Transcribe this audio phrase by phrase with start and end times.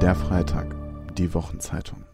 [0.00, 0.74] Der Freitag,
[1.18, 2.04] die Wochenzeitung.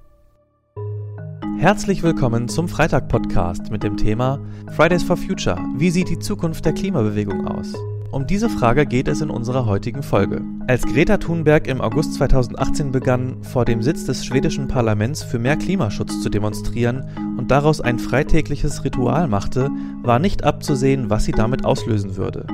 [1.57, 4.41] Herzlich willkommen zum Freitag-Podcast mit dem Thema
[4.73, 5.57] Fridays for Future.
[5.77, 7.75] Wie sieht die Zukunft der Klimabewegung aus?
[8.11, 10.43] Um diese Frage geht es in unserer heutigen Folge.
[10.67, 15.57] Als Greta Thunberg im August 2018 begann, vor dem Sitz des schwedischen Parlaments für mehr
[15.57, 17.07] Klimaschutz zu demonstrieren
[17.39, 19.71] und daraus ein freitägliches Ritual machte,
[20.03, 22.48] war nicht abzusehen, was sie damit auslösen würde.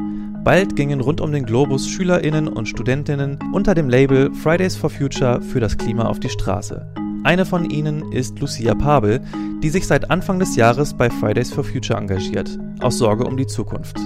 [0.45, 5.41] Bald gingen rund um den Globus Schülerinnen und Studentinnen unter dem Label Fridays for Future
[5.41, 6.85] für das Klima auf die Straße.
[7.23, 9.21] Eine von ihnen ist Lucia Pabel,
[9.63, 13.47] die sich seit Anfang des Jahres bei Fridays for Future engagiert, aus Sorge um die
[13.47, 13.97] Zukunft.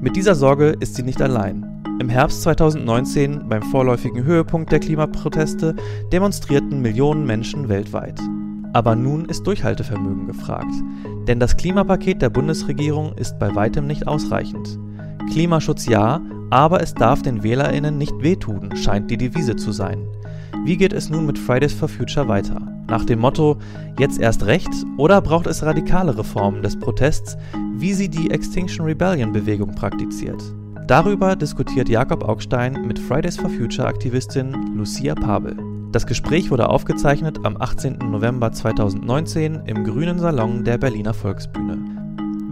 [0.00, 1.84] Mit dieser Sorge ist sie nicht allein.
[2.00, 5.76] Im Herbst 2019, beim vorläufigen Höhepunkt der Klimaproteste,
[6.10, 8.18] demonstrierten Millionen Menschen weltweit.
[8.72, 10.72] Aber nun ist Durchhaltevermögen gefragt,
[11.28, 14.78] denn das Klimapaket der Bundesregierung ist bei weitem nicht ausreichend.
[15.30, 20.06] Klimaschutz ja, aber es darf den Wählerinnen nicht wehtun, scheint die Devise zu sein.
[20.64, 22.60] Wie geht es nun mit Fridays for Future weiter?
[22.88, 23.56] Nach dem Motto
[23.98, 27.36] jetzt erst recht oder braucht es radikale Reformen des Protests,
[27.74, 30.42] wie sie die Extinction Rebellion Bewegung praktiziert?
[30.86, 35.56] Darüber diskutiert Jakob Augstein mit Fridays for Future Aktivistin Lucia Pabel.
[35.92, 37.98] Das Gespräch wurde aufgezeichnet am 18.
[38.10, 42.01] November 2019 im Grünen Salon der Berliner Volksbühne.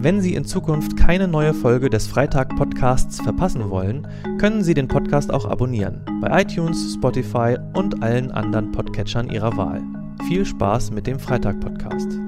[0.03, 5.31] Wenn Sie in Zukunft keine neue Folge des Freitag-Podcasts verpassen wollen, können Sie den Podcast
[5.31, 9.83] auch abonnieren bei iTunes, Spotify und allen anderen Podcatchern Ihrer Wahl.
[10.27, 12.19] Viel Spaß mit dem Freitag-Podcast.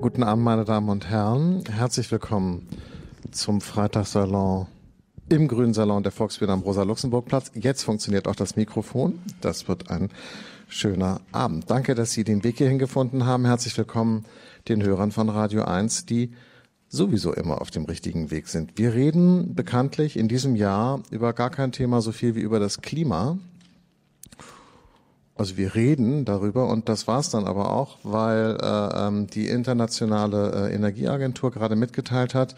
[0.00, 1.64] Guten Abend, meine Damen und Herren.
[1.70, 2.66] Herzlich willkommen
[3.30, 4.68] zum Freitagssalon
[5.28, 7.52] im Grünen Salon der Volksbühne am Rosa-Luxemburg-Platz.
[7.54, 9.18] Jetzt funktioniert auch das Mikrofon.
[9.42, 10.08] Das wird ein
[10.66, 11.70] schöner Abend.
[11.70, 13.44] Danke, dass Sie den Weg hierhin gefunden haben.
[13.44, 14.24] Herzlich willkommen
[14.68, 16.32] den Hörern von Radio 1, die
[16.88, 18.78] sowieso immer auf dem richtigen Weg sind.
[18.78, 22.80] Wir reden bekanntlich in diesem Jahr über gar kein Thema so viel wie über das
[22.80, 23.38] Klima.
[25.34, 30.68] Also wir reden darüber und das war's dann aber auch, weil äh, ähm, die internationale
[30.68, 32.56] äh, Energieagentur gerade mitgeteilt hat,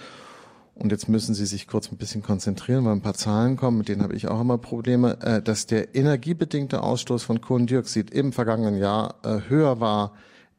[0.81, 3.89] und jetzt müssen Sie sich kurz ein bisschen konzentrieren, weil ein paar Zahlen kommen, mit
[3.91, 8.79] denen habe ich auch immer Probleme, äh, dass der energiebedingte Ausstoß von Kohlendioxid im vergangenen
[8.79, 10.13] Jahr äh, höher war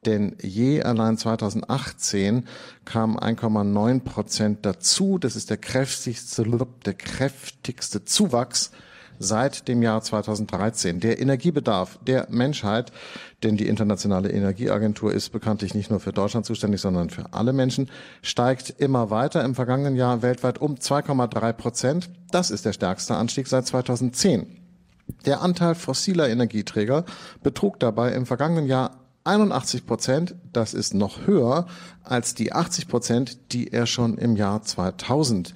[0.06, 2.48] denn je allein 2018
[2.86, 5.18] kam 1,9 Prozent dazu.
[5.18, 6.46] Das ist der kräftigste,
[6.86, 8.72] der kräftigste Zuwachs
[9.20, 11.00] seit dem Jahr 2013.
[11.00, 12.92] Der Energiebedarf der Menschheit,
[13.44, 17.92] denn die Internationale Energieagentur ist bekanntlich nicht nur für Deutschland zuständig, sondern für alle Menschen,
[18.24, 19.44] steigt immer weiter.
[19.44, 22.10] Im vergangenen Jahr weltweit um 2,3 Prozent.
[22.32, 24.58] Das ist der stärkste Anstieg seit 2010.
[25.26, 27.06] Der Anteil fossiler Energieträger
[27.44, 31.68] betrug dabei im vergangenen Jahr 81 Prozent, das ist noch höher
[32.04, 35.54] als die 80 Prozent, die er schon im Jahr 2000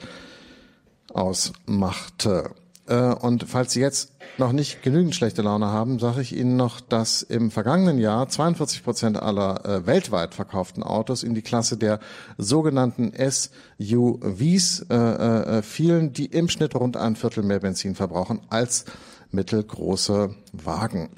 [1.13, 2.51] ausmachte.
[2.87, 6.81] Äh, und falls Sie jetzt noch nicht genügend schlechte Laune haben, sage ich Ihnen noch,
[6.81, 11.99] dass im vergangenen Jahr 42 Prozent aller äh, weltweit verkauften Autos in die Klasse der
[12.37, 18.85] sogenannten SUVs äh, äh, fielen, die im Schnitt rund ein Viertel mehr Benzin verbrauchen als
[19.31, 21.09] mittelgroße Wagen.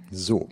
[0.10, 0.48] so.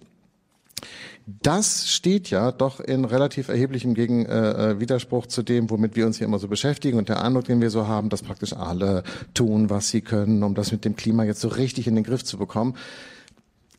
[1.27, 6.07] Das steht ja doch in relativ erheblichem Gegen, äh, äh, Widerspruch zu dem, womit wir
[6.07, 9.05] uns hier immer so beschäftigen und der Eindruck, den wir so haben, dass praktisch alle
[9.35, 12.25] tun, was sie können, um das mit dem Klima jetzt so richtig in den Griff
[12.25, 12.75] zu bekommen.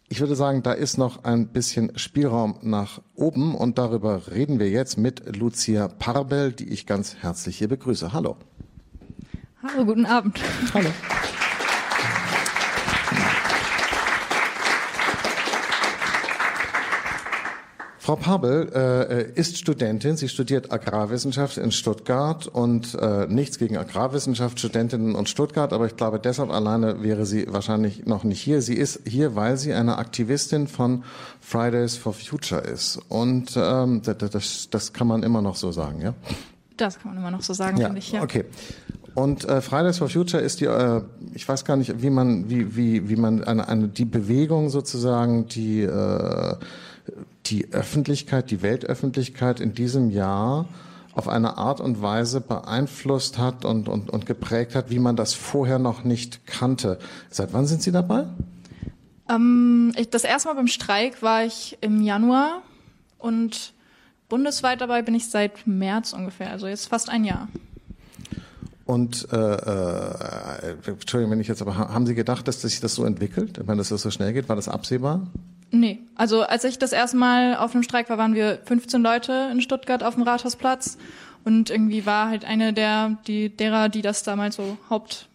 [0.08, 4.70] Ich würde sagen, da ist noch ein bisschen Spielraum nach oben und darüber reden wir
[4.70, 8.12] jetzt mit Lucia Parbel, die ich ganz herzlich hier begrüße.
[8.12, 8.36] Hallo.
[9.64, 10.40] Hallo, guten Abend.
[10.74, 10.90] Hallo.
[18.04, 20.18] Frau Pabel äh, äh, ist Studentin.
[20.18, 25.98] Sie studiert Agrarwissenschaft in Stuttgart und äh, nichts gegen Agrarwissenschaft, Studentinnen und Stuttgart, aber ich
[25.98, 28.64] glaube, deshalb alleine wäre sie wahrscheinlich noch nicht hier.
[28.64, 31.04] Sie ist hier, weil sie eine Aktivistin von
[31.42, 33.00] Fridays for Future ist.
[33.08, 36.16] Und ähm, das, das, das kann man immer noch so sagen, ja?
[36.78, 38.24] Das kann man immer noch so sagen, ja, finde ich, ja.
[38.24, 38.46] Okay.
[39.14, 41.04] Und äh, Fridays for Future ist die, äh,
[41.36, 45.46] ich weiß gar nicht, wie man, wie, wie, wie man eine, eine die Bewegung sozusagen,
[45.46, 46.56] die äh,
[47.48, 50.68] die Öffentlichkeit, die Weltöffentlichkeit in diesem Jahr
[51.14, 55.34] auf eine Art und Weise beeinflusst hat und, und, und geprägt hat, wie man das
[55.34, 57.00] vorher noch nicht kannte.
[57.30, 58.28] Seit wann sind Sie dabei?
[59.30, 62.62] Ähm, ich, das erste Mal beim Streik war ich im Januar
[63.18, 63.74] und
[64.30, 67.50] bundesweit dabei bin ich seit März ungefähr, also jetzt fast ein Jahr.
[68.86, 73.06] Und äh, äh, Entschuldigung, wenn ich jetzt aber haben Sie gedacht, dass sich das so
[73.06, 73.58] entwickelt?
[73.58, 74.50] Ich meine, dass das so schnell geht?
[74.50, 75.28] War das absehbar?
[75.72, 79.50] Nee, also als ich das erste Mal auf einem Streik war, waren wir 15 Leute
[79.52, 80.98] in Stuttgart auf dem Rathausplatz.
[81.44, 85.28] Und irgendwie war halt eine der die derer, die das damals so Haupt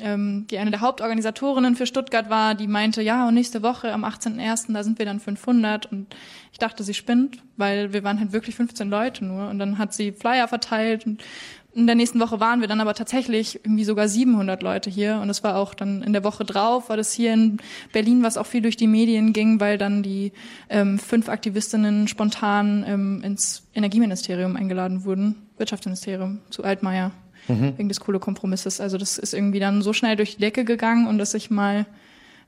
[0.00, 4.04] ähm, die eine der Hauptorganisatorinnen für Stuttgart war, die meinte, ja, und nächste Woche am
[4.04, 5.86] 18.01., da sind wir dann 500.
[5.86, 6.14] Und
[6.52, 9.48] ich dachte, sie spinnt, weil wir waren halt wirklich 15 Leute nur.
[9.48, 11.22] Und dann hat sie Flyer verteilt und
[11.74, 15.28] in der nächsten Woche waren wir dann aber tatsächlich irgendwie sogar 700 Leute hier und
[15.28, 17.58] es war auch dann in der Woche drauf, war das hier in
[17.92, 20.32] Berlin, was auch viel durch die Medien ging, weil dann die
[20.68, 27.10] ähm, fünf Aktivistinnen spontan ähm, ins Energieministerium eingeladen wurden, Wirtschaftsministerium zu Altmaier
[27.48, 27.74] mhm.
[27.76, 28.80] wegen des Kohlekompromisses.
[28.80, 31.86] Also das ist irgendwie dann so schnell durch die Decke gegangen und dass ich mal,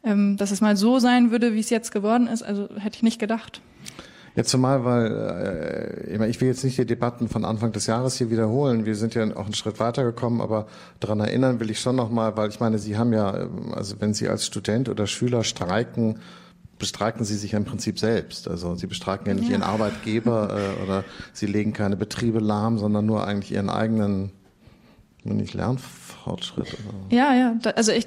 [0.04, 3.02] ähm, dass es mal so sein würde, wie es jetzt geworden ist, also hätte ich
[3.02, 3.60] nicht gedacht.
[4.36, 8.30] Jetzt zumal, weil äh, ich will jetzt nicht die Debatten von Anfang des Jahres hier
[8.30, 8.84] wiederholen.
[8.84, 10.66] Wir sind ja auch einen Schritt weitergekommen, aber
[11.00, 14.28] daran erinnern will ich schon nochmal, weil ich meine, Sie haben ja, also wenn Sie
[14.28, 16.18] als Student oder Schüler streiken,
[16.78, 18.46] bestreiken Sie sich im Prinzip selbst.
[18.46, 19.52] Also Sie bestreiken ja nicht ja.
[19.52, 24.32] Ihren Arbeitgeber äh, oder Sie legen keine Betriebe lahm, sondern nur eigentlich Ihren eigenen
[25.34, 26.68] nicht Lernfortschritt.
[26.68, 27.16] Oder?
[27.16, 27.56] Ja, ja.
[27.74, 28.06] Also ich,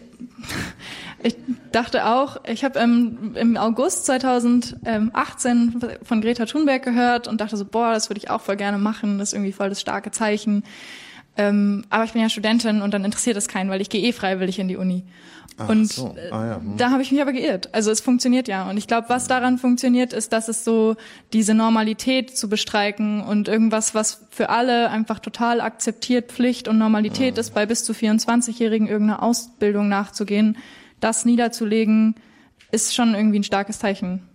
[1.23, 1.35] ich
[1.71, 7.65] dachte auch, ich habe ähm, im August 2018 von Greta Thunberg gehört und dachte so,
[7.65, 9.19] boah, das würde ich auch voll gerne machen.
[9.19, 10.63] Das ist irgendwie voll das starke Zeichen.
[11.37, 14.11] Ähm, aber ich bin ja Studentin und dann interessiert es keinen, weil ich gehe eh
[14.11, 15.03] freiwillig in die Uni.
[15.59, 16.15] Ach und so.
[16.31, 16.55] ah, ja.
[16.55, 16.77] hm.
[16.77, 17.73] da habe ich mich aber geirrt.
[17.73, 18.69] Also es funktioniert ja.
[18.69, 20.95] Und ich glaube, was daran funktioniert, ist, dass es so
[21.33, 27.35] diese Normalität zu bestreiken und irgendwas, was für alle einfach total akzeptiert Pflicht und Normalität
[27.35, 27.41] mhm.
[27.41, 30.57] ist, bei bis zu 24-Jährigen irgendeine Ausbildung nachzugehen,
[31.01, 32.15] das niederzulegen,
[32.71, 34.28] ist schon irgendwie ein starkes Zeichen.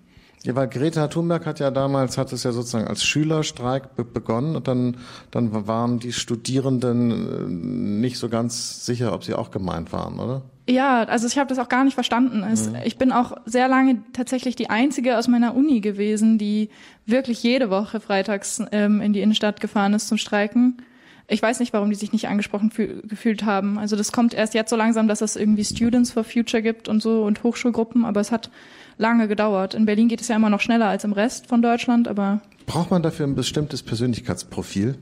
[0.44, 4.56] Ja, weil Greta Thunberg hat ja damals, hat es ja sozusagen als Schülerstreik be begonnen
[4.56, 4.98] und dann,
[5.30, 10.42] dann waren die Studierenden äh, nicht so ganz sicher, ob sie auch gemeint waren, oder?
[10.68, 12.40] Ja, also ich habe das auch gar nicht verstanden.
[12.40, 12.76] Mhm.
[12.84, 16.68] Ich bin auch sehr lange tatsächlich die einzige aus meiner Uni gewesen, die
[17.06, 20.78] wirklich jede Woche freitags ähm, in die Innenstadt gefahren ist zum Streiken.
[21.26, 22.70] Ich weiß nicht, warum die sich nicht angesprochen
[23.04, 23.78] gefühlt haben.
[23.78, 27.00] Also das kommt erst jetzt so langsam, dass es irgendwie Students for Future gibt und
[27.00, 28.50] so und Hochschulgruppen, aber es hat
[28.98, 29.74] lange gedauert.
[29.74, 32.40] In Berlin geht es ja immer noch schneller als im Rest von Deutschland, aber.
[32.66, 34.96] Braucht man dafür ein bestimmtes Persönlichkeitsprofil?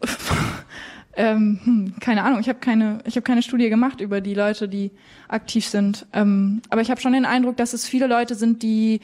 [1.16, 4.68] ähm, hm, keine Ahnung, ich habe keine, ich habe keine Studie gemacht über die Leute,
[4.68, 4.90] die
[5.28, 6.06] aktiv sind.
[6.12, 9.00] Ähm, aber ich habe schon den Eindruck, dass es viele Leute sind, die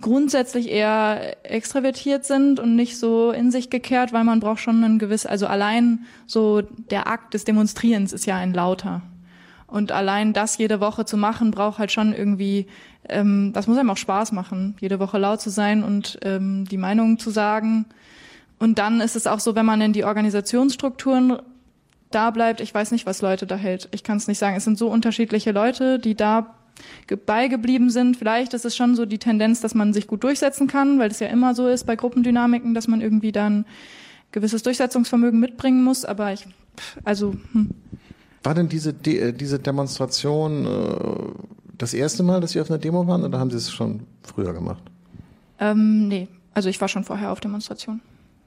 [0.00, 4.98] grundsätzlich eher extravertiert sind und nicht so in sich gekehrt, weil man braucht schon ein
[4.98, 9.02] gewiss, also allein so der Akt des Demonstrierens ist ja ein lauter.
[9.66, 12.66] Und allein das jede Woche zu machen, braucht halt schon irgendwie,
[13.08, 16.76] ähm, das muss einem auch Spaß machen, jede Woche laut zu sein und ähm, die
[16.76, 17.86] Meinung zu sagen.
[18.58, 21.38] Und dann ist es auch so, wenn man in die Organisationsstrukturen
[22.10, 23.88] da bleibt, ich weiß nicht, was Leute da hält.
[23.92, 24.56] Ich kann es nicht sagen.
[24.56, 26.54] Es sind so unterschiedliche Leute, die da
[27.26, 28.16] beigeblieben sind.
[28.16, 31.20] Vielleicht ist es schon so die Tendenz, dass man sich gut durchsetzen kann, weil es
[31.20, 33.66] ja immer so ist bei Gruppendynamiken, dass man irgendwie dann
[34.30, 36.04] gewisses Durchsetzungsvermögen mitbringen muss.
[36.04, 36.46] Aber ich,
[37.04, 37.34] also.
[37.52, 37.70] Hm.
[38.42, 41.51] War denn diese, De diese Demonstration äh,
[41.82, 44.52] das erste Mal, dass Sie auf einer Demo waren oder haben Sie es schon früher
[44.52, 44.82] gemacht?
[45.58, 48.00] Ähm, nee, also ich war schon vorher auf Demonstrationen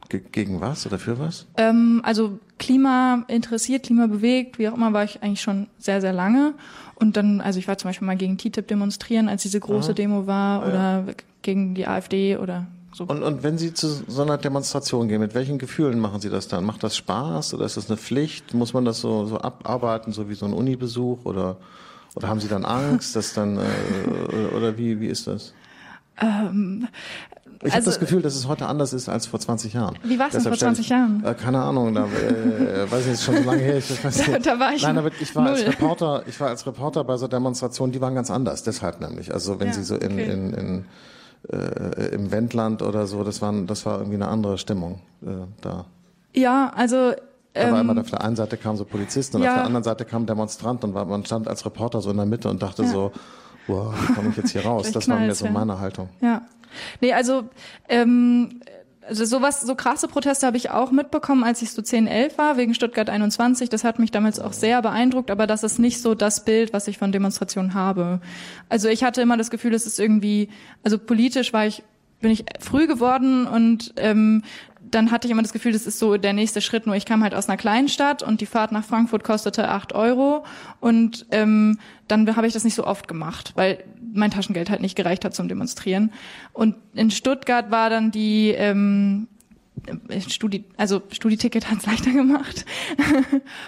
[0.08, 1.46] gegen was oder für was?
[1.58, 6.14] Ähm, also Klima interessiert, Klima bewegt, wie auch immer, war ich eigentlich schon sehr, sehr
[6.14, 6.54] lange.
[6.96, 9.94] Und dann, also ich war zum Beispiel mal gegen TTIP demonstrieren, als diese große Aha.
[9.94, 11.14] Demo war, ah, oder ja.
[11.42, 13.06] gegen die AfD oder so.
[13.06, 16.48] Und, und wenn Sie zu so einer Demonstration gehen, mit welchen Gefühlen machen Sie das
[16.48, 16.64] dann?
[16.64, 18.54] Macht das Spaß oder ist das eine Pflicht?
[18.54, 21.58] Muss man das so, so abarbeiten, so wie so ein Unibesuch oder,
[22.16, 25.54] oder haben Sie dann Angst, dass dann, äh, oder wie, wie ist das?
[26.18, 26.88] Ähm,
[27.60, 29.98] ich also, habe das Gefühl, dass es heute anders ist als vor 20 Jahren.
[30.04, 31.24] Wie war es denn vor 20 Jahren?
[31.24, 33.78] Äh, keine Ahnung, da äh, weiß ich jetzt schon so lange her.
[33.78, 34.46] Ich weiß nicht.
[34.46, 35.54] da, war ich Nein, aber ich war null.
[35.54, 39.34] als Reporter, ich war als Reporter bei so Demonstrationen, die waren ganz anders, deshalb nämlich.
[39.34, 40.32] Also wenn ja, sie so in, okay.
[40.32, 40.86] in, in
[41.52, 45.28] äh, im Wendland oder so, das waren, das war irgendwie eine andere Stimmung äh,
[45.62, 45.86] da.
[46.34, 47.14] Ja, also
[47.56, 49.52] da war immer ähm, auf der einen Seite kamen so Polizisten und ja.
[49.52, 52.50] auf der anderen Seite kamen Demonstranten und man stand als Reporter so in der Mitte
[52.50, 52.90] und dachte ja.
[52.90, 53.12] so,
[53.68, 54.92] wow, wie komme ich jetzt hier raus?
[54.94, 56.10] das war mir so meine Haltung.
[56.22, 56.42] Ja.
[57.00, 57.50] Nee, also
[57.88, 58.62] ähm,
[59.08, 62.58] also sowas, so krasse Proteste habe ich auch mitbekommen, als ich so 10, 11 war,
[62.58, 63.70] wegen Stuttgart 21.
[63.70, 66.88] Das hat mich damals auch sehr beeindruckt, aber das ist nicht so das Bild, was
[66.88, 68.20] ich von Demonstrationen habe.
[68.70, 70.50] Also ich hatte immer das Gefühl, es ist irgendwie,
[70.84, 71.84] also politisch war ich,
[72.20, 74.44] bin ich früh geworden und ähm,
[74.92, 76.86] dann hatte ich immer das Gefühl, das ist so der nächste Schritt.
[76.86, 79.94] Nur ich kam halt aus einer kleinen Stadt und die Fahrt nach Frankfurt kostete acht
[79.94, 80.46] Euro.
[80.80, 84.96] Und ähm, dann habe ich das nicht so oft gemacht, weil mein Taschengeld halt nicht
[84.96, 86.12] gereicht hat zum Demonstrieren.
[86.54, 89.28] Und in Stuttgart war dann die ähm,
[90.28, 92.66] Studi also Studieticket hat's leichter gemacht.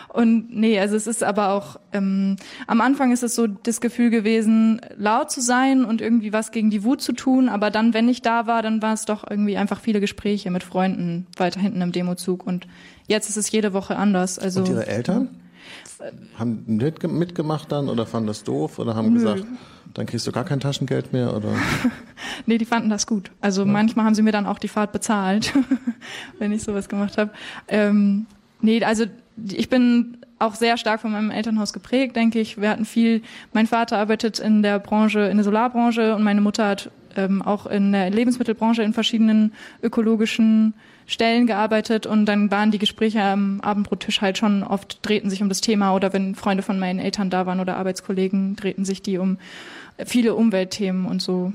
[0.10, 2.36] und nee, also es ist aber auch ähm,
[2.68, 6.70] am Anfang ist es so das Gefühl gewesen, laut zu sein und irgendwie was gegen
[6.70, 7.50] die Wut zu tun.
[7.50, 10.64] Aber dann, wenn ich da war, dann war es doch irgendwie einfach viele Gespräche mit
[10.64, 12.46] Freunden weiter hinten im Demozug.
[12.46, 12.68] Und
[13.08, 14.40] jetzt ist es jede Woche anders.
[14.40, 15.30] Also und Ihre Eltern?
[16.38, 16.64] Haben
[17.18, 19.20] mitgemacht dann oder fanden das doof oder haben Nö.
[19.20, 19.46] gesagt,
[19.94, 21.50] dann kriegst du gar kein Taschengeld mehr oder?
[22.46, 23.32] nee, die fanden das gut.
[23.42, 23.68] Also ja.
[23.68, 25.54] manchmal haben sie mir dann auch die Fahrt bezahlt,
[26.40, 27.32] wenn ich sowas gemacht habe.
[27.68, 28.26] Ähm,
[28.62, 29.06] nee, also
[29.52, 32.62] ich bin auch sehr stark von meinem Elternhaus geprägt, denke ich.
[32.62, 33.22] Wir hatten viel,
[33.54, 37.66] mein Vater arbeitet in der Branche, in der Solarbranche und meine Mutter hat ähm, auch
[37.66, 40.74] in der Lebensmittelbranche in verschiedenen ökologischen
[41.06, 45.48] Stellen gearbeitet und dann waren die Gespräche am Abendbrottisch halt schon oft drehten sich um
[45.48, 49.18] das Thema oder wenn Freunde von meinen Eltern da waren oder Arbeitskollegen, drehten sich die
[49.18, 49.38] um
[50.06, 51.54] viele Umweltthemen und so.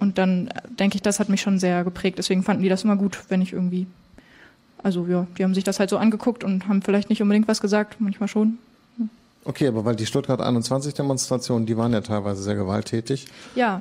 [0.00, 2.18] Und dann denke ich, das hat mich schon sehr geprägt.
[2.18, 3.86] Deswegen fanden die das immer gut, wenn ich irgendwie,
[4.82, 7.60] also ja, die haben sich das halt so angeguckt und haben vielleicht nicht unbedingt was
[7.60, 8.58] gesagt, manchmal schon.
[9.44, 13.26] Okay, aber weil die Stuttgart 21 Demonstrationen, die waren ja teilweise sehr gewalttätig.
[13.54, 13.80] Ja.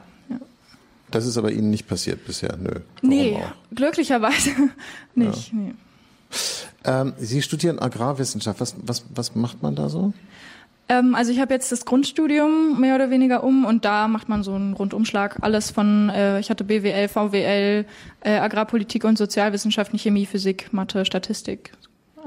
[1.11, 2.71] Das ist aber Ihnen nicht passiert bisher, nö.
[3.01, 3.75] Warum nee, auch?
[3.75, 4.51] glücklicherweise
[5.15, 5.51] nicht.
[5.51, 5.57] Ja.
[5.57, 5.73] Nee.
[6.83, 8.59] Ähm, Sie studieren Agrarwissenschaft.
[8.59, 10.13] Was, was, was macht man da so?
[10.89, 14.43] Ähm, also ich habe jetzt das Grundstudium mehr oder weniger um und da macht man
[14.43, 15.37] so einen Rundumschlag.
[15.41, 17.85] Alles von, äh, ich hatte BWL, VWL,
[18.21, 21.71] äh, Agrarpolitik und Sozialwissenschaften, Chemie, Physik, Mathe, Statistik.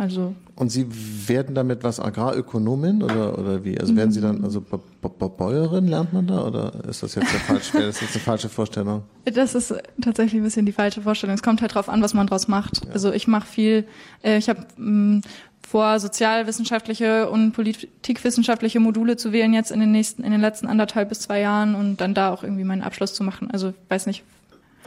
[0.00, 0.86] Also und Sie
[1.28, 3.78] werden damit was Agrarökonomin oder oder wie?
[3.78, 7.80] Also werden Sie dann also Bäuerin lernt man da oder ist das jetzt der falsche,
[7.82, 9.02] das jetzt eine falsche Vorstellung?
[9.26, 11.34] Das ist tatsächlich ein bisschen die falsche Vorstellung.
[11.34, 12.82] Es kommt halt drauf an, was man draus macht.
[12.86, 12.92] Ja.
[12.92, 13.84] Also ich mache viel.
[14.22, 15.20] Äh, ich habe mm,
[15.68, 21.10] vor, sozialwissenschaftliche und politikwissenschaftliche Module zu wählen jetzt in den nächsten, in den letzten anderthalb
[21.10, 23.50] bis zwei Jahren und dann da auch irgendwie meinen Abschluss zu machen.
[23.50, 24.24] Also weiß nicht.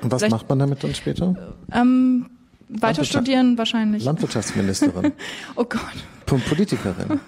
[0.02, 1.36] Und was macht man damit dann später?
[1.72, 2.26] Ähm,
[2.70, 4.04] weiter studieren wahrscheinlich.
[4.04, 5.14] Landwirtschaftsministerin.
[5.56, 5.82] oh Gott.
[6.26, 7.20] Politikerin.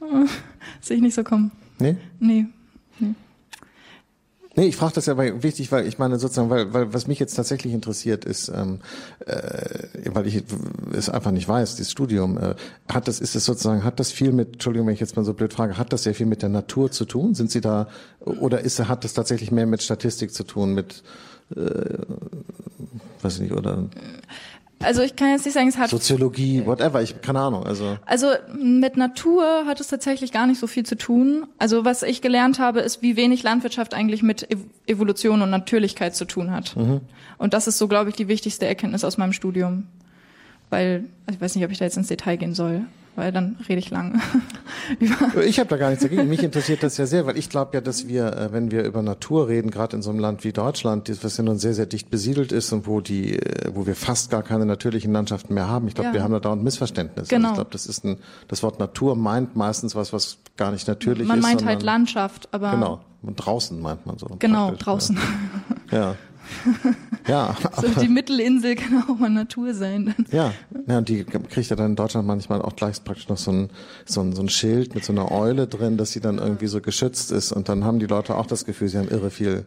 [0.80, 1.50] Sehe ich nicht so kommen.
[1.78, 1.96] Nee?
[2.18, 2.46] Nee.
[2.98, 3.14] nee.
[4.58, 7.20] Nee, ich frage das ja weil, wichtig, weil ich meine sozusagen, weil, weil was mich
[7.20, 8.80] jetzt tatsächlich interessiert ist, ähm,
[9.24, 10.42] äh, weil ich
[10.92, 12.56] es einfach nicht weiß, dieses Studium, äh,
[12.88, 15.32] hat das, ist es sozusagen, hat das viel mit, Entschuldigung, wenn ich jetzt mal so
[15.32, 17.36] blöd frage, hat das sehr viel mit der Natur zu tun?
[17.36, 17.86] Sind Sie da,
[18.18, 21.04] oder ist, hat das tatsächlich mehr mit Statistik zu tun, mit,
[21.54, 21.98] äh,
[23.22, 23.84] weiß ich nicht, oder?
[24.80, 27.64] Also ich kann jetzt nicht sagen, es hat Soziologie, whatever, ich keine Ahnung.
[27.64, 31.46] Also also mit Natur hat es tatsächlich gar nicht so viel zu tun.
[31.58, 34.48] Also was ich gelernt habe, ist, wie wenig Landwirtschaft eigentlich mit
[34.86, 36.76] Evolution und Natürlichkeit zu tun hat.
[36.76, 37.00] Mhm.
[37.38, 39.86] Und das ist so, glaube ich, die wichtigste Erkenntnis aus meinem Studium,
[40.70, 42.86] weil also ich weiß nicht, ob ich da jetzt ins Detail gehen soll
[43.18, 44.22] weil dann rede ich lang.
[45.44, 46.28] ich habe da gar nichts dagegen.
[46.28, 49.02] Mich interessiert das ja sehr, weil ich glaube ja, dass wir, äh, wenn wir über
[49.02, 52.10] Natur reden, gerade in so einem Land wie Deutschland, das ja nun sehr, sehr dicht
[52.10, 55.88] besiedelt ist und wo die, äh, wo wir fast gar keine natürlichen Landschaften mehr haben.
[55.88, 56.14] Ich glaube, ja.
[56.14, 57.28] wir haben da dauernd Missverständnisse.
[57.28, 57.48] Genau.
[57.48, 60.86] Also ich glaube, das ist ein, das Wort Natur meint meistens was, was gar nicht
[60.86, 61.42] natürlich man ist.
[61.42, 62.70] Man meint halt Landschaft, aber.
[62.70, 63.00] Genau.
[63.22, 64.28] Und draußen meint man so.
[64.38, 65.18] Genau, draußen.
[65.90, 65.98] ja.
[65.98, 66.16] ja.
[67.26, 67.54] Ja.
[67.76, 70.14] so die Mittelinsel kann auch mal Natur sein.
[70.16, 70.26] Dann.
[70.30, 70.52] Ja,
[70.86, 73.70] ja, und die kriegt ja dann in Deutschland manchmal auch gleich praktisch noch so ein,
[74.06, 76.80] so ein, so ein Schild mit so einer Eule drin, dass sie dann irgendwie so
[76.80, 77.52] geschützt ist.
[77.52, 79.64] Und dann haben die Leute auch das Gefühl, sie haben irre viel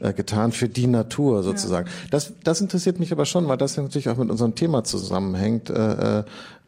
[0.00, 1.86] äh, getan für die Natur sozusagen.
[1.86, 1.92] Ja.
[2.10, 6.20] Das, das interessiert mich aber schon, weil das natürlich auch mit unserem Thema zusammenhängt, äh,
[6.20, 6.24] äh,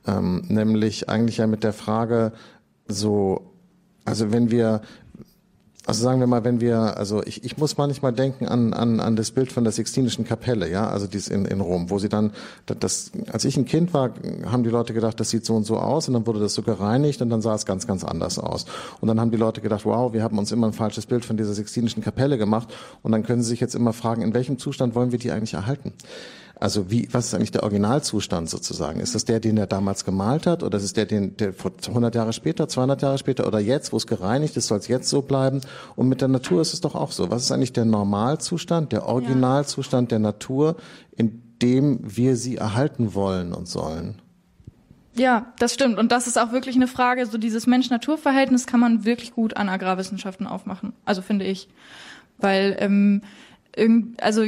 [0.07, 2.33] ähm, nämlich eigentlich ja mit der Frage
[2.87, 3.51] so,
[4.05, 4.83] also wenn wir
[5.87, 9.17] also sagen wir mal, wenn wir, also ich, ich muss manchmal denken an, an, an
[9.17, 12.33] das Bild von der Sixtinischen Kapelle, ja, also dies in, in Rom, wo sie dann,
[12.65, 14.15] das, als ich ein Kind war,
[14.47, 16.63] haben die Leute gedacht, das sieht so und so aus und dann wurde das so
[16.63, 18.65] gereinigt und dann sah es ganz, ganz anders aus.
[19.01, 21.37] Und dann haben die Leute gedacht, wow, wir haben uns immer ein falsches Bild von
[21.37, 22.73] dieser Sixtinischen Kapelle gemacht
[23.03, 25.53] und dann können sie sich jetzt immer fragen, in welchem Zustand wollen wir die eigentlich
[25.53, 25.93] erhalten?
[26.59, 29.01] Also wie, was ist eigentlich der Originalzustand sozusagen?
[29.01, 31.73] Ist das der, den er damals gemalt hat, oder ist es der, den, der vor
[31.87, 35.09] 100 Jahre später, 200 Jahre später, oder jetzt, wo es gereinigt ist, soll es jetzt
[35.09, 35.61] so bleiben?
[35.97, 37.31] Und mit der Natur ist es doch auch so.
[37.31, 40.77] Was ist eigentlich der Normalzustand, der Originalzustand der Natur,
[41.17, 44.21] in dem wir sie erhalten wollen und sollen?
[45.17, 45.99] Ja, das stimmt.
[45.99, 49.69] Und das ist auch wirklich eine Frage, so dieses Mensch-Natur-Verhältnis kann man wirklich gut an
[49.69, 50.93] Agrarwissenschaften aufmachen.
[51.05, 51.69] Also finde ich.
[52.39, 53.23] Weil ähm,
[54.21, 54.45] also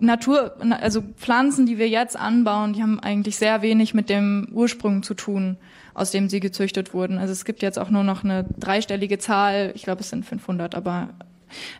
[0.00, 5.02] Natur, also Pflanzen, die wir jetzt anbauen, die haben eigentlich sehr wenig mit dem Ursprung
[5.02, 5.56] zu tun,
[5.94, 7.18] aus dem sie gezüchtet wurden.
[7.18, 10.74] Also es gibt jetzt auch nur noch eine dreistellige Zahl, ich glaube es sind 500,
[10.74, 11.08] aber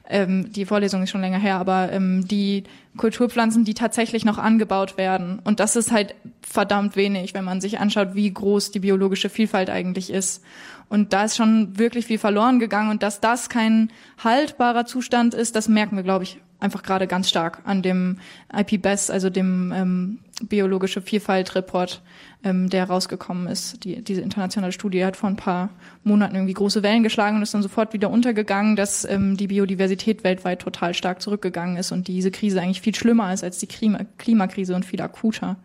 [0.09, 2.65] ähm, die Vorlesung ist schon länger her, aber ähm, die
[2.97, 5.41] Kulturpflanzen, die tatsächlich noch angebaut werden.
[5.45, 9.69] Und das ist halt verdammt wenig, wenn man sich anschaut, wie groß die biologische Vielfalt
[9.69, 10.43] eigentlich ist.
[10.89, 12.91] Und da ist schon wirklich viel verloren gegangen.
[12.91, 13.91] Und dass das kein
[14.23, 18.19] haltbarer Zustand ist, das merken wir, glaube ich, einfach gerade ganz stark an dem
[18.55, 22.03] IPBES, also dem ähm, biologische Vielfalt-Report,
[22.45, 23.85] ähm, der rausgekommen ist.
[23.85, 25.71] Die, diese internationale Studie hat vor ein paar
[26.05, 30.25] Monaten irgendwie große Wellen geschlagen und ist dann sofort wieder untergegangen, dass ähm, die Biodiversität
[30.25, 34.01] weltweit total stark zurückgegangen ist und diese Krise eigentlich viel schlimmer ist als die Klima
[34.19, 35.57] Klimakrise und viel akuter.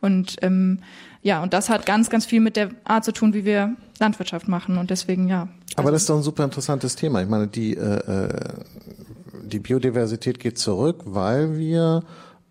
[0.00, 0.80] Und ähm,
[1.22, 4.48] ja, und das hat ganz, ganz viel mit der Art zu tun, wie wir Landwirtschaft
[4.48, 5.48] machen und deswegen ja.
[5.76, 7.22] Aber das ist doch ein super interessantes Thema.
[7.22, 8.28] Ich meine, die, äh, äh
[9.44, 12.02] die Biodiversität geht zurück, weil wir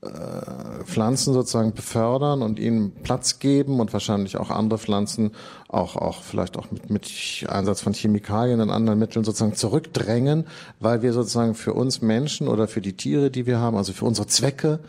[0.04, 5.32] äh, Pflanzen sozusagen befördern und ihnen Platz geben und wahrscheinlich auch andere Pflanzen
[5.70, 10.46] auch auch vielleicht auch mit, mit Einsatz von Chemikalien und anderen Mitteln sozusagen zurückdrängen,
[10.80, 14.06] weil wir sozusagen für uns Menschen oder für die Tiere, die wir haben, also für
[14.06, 14.80] unsere Zwecke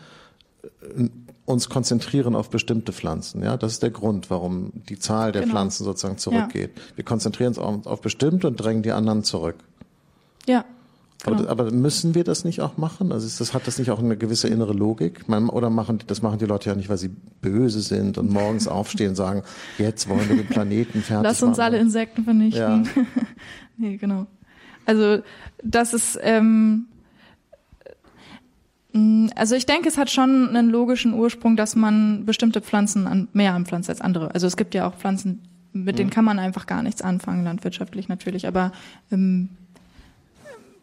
[0.97, 1.09] äh,
[1.45, 3.43] uns konzentrieren auf bestimmte Pflanzen.
[3.43, 5.53] Ja, das ist der Grund, warum die Zahl der genau.
[5.53, 6.71] Pflanzen sozusagen zurückgeht.
[6.75, 6.81] Ja.
[6.95, 9.55] Wir konzentrieren uns auf, auf bestimmte und drängen die anderen zurück.
[10.47, 10.65] Ja,
[11.25, 11.47] genau.
[11.49, 13.11] aber, müssen wir das nicht auch machen?
[13.11, 15.27] Also das, hat das nicht auch eine gewisse innere Logik?
[15.27, 17.09] Man, oder machen das machen die Leute ja nicht, weil sie
[17.41, 19.43] böse sind und morgens aufstehen und sagen,
[19.77, 21.65] jetzt wollen wir den Planeten fertig Lass uns machen.
[21.67, 22.83] alle Insekten vernichten.
[22.95, 23.03] Ja.
[23.77, 24.27] nee, genau.
[24.85, 25.19] Also
[25.63, 26.85] das ist ähm,
[28.93, 33.27] mm, also ich denke, es hat schon einen logischen Ursprung, dass man bestimmte Pflanzen an,
[33.33, 34.33] mehr anpflanzt als andere.
[34.33, 35.41] Also es gibt ja auch Pflanzen,
[35.73, 36.13] mit denen mhm.
[36.13, 38.71] kann man einfach gar nichts anfangen, landwirtschaftlich natürlich, aber
[39.11, 39.49] ähm,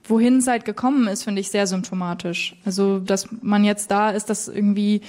[0.04, 2.56] wohin es halt gekommen ist, finde ich sehr symptomatisch.
[2.64, 5.02] Also, dass man jetzt da ist, dass irgendwie,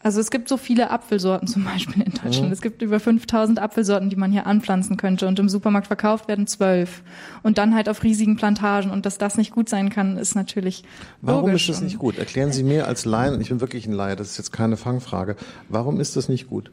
[0.00, 2.46] also es gibt so viele Apfelsorten zum Beispiel in Deutschland.
[2.46, 2.52] Mhm.
[2.52, 6.46] Es gibt über 5000 Apfelsorten, die man hier anpflanzen könnte und im Supermarkt verkauft werden
[6.46, 7.02] zwölf.
[7.42, 10.84] Und dann halt auf riesigen Plantagen und dass das nicht gut sein kann, ist natürlich
[11.20, 12.18] Warum ist das nicht gut?
[12.18, 15.36] Erklären Sie mir als Laien, ich bin wirklich ein Laie, das ist jetzt keine Fangfrage.
[15.68, 16.70] Warum ist das nicht gut?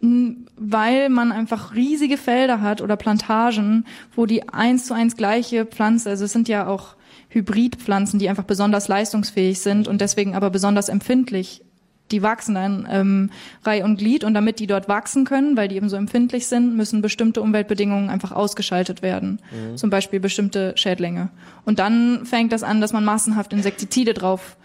[0.00, 6.10] Weil man einfach riesige Felder hat oder Plantagen, wo die eins zu eins gleiche Pflanze,
[6.10, 6.94] also es sind ja auch
[7.30, 11.62] Hybridpflanzen, die einfach besonders leistungsfähig sind und deswegen aber besonders empfindlich.
[12.10, 13.30] Die wachsen dann ähm,
[13.64, 16.74] Reih und Glied und damit die dort wachsen können, weil die eben so empfindlich sind,
[16.74, 19.40] müssen bestimmte Umweltbedingungen einfach ausgeschaltet werden.
[19.50, 19.76] Mhm.
[19.76, 21.28] Zum Beispiel bestimmte Schädlinge.
[21.66, 24.56] Und dann fängt das an, dass man massenhaft Insektizide drauf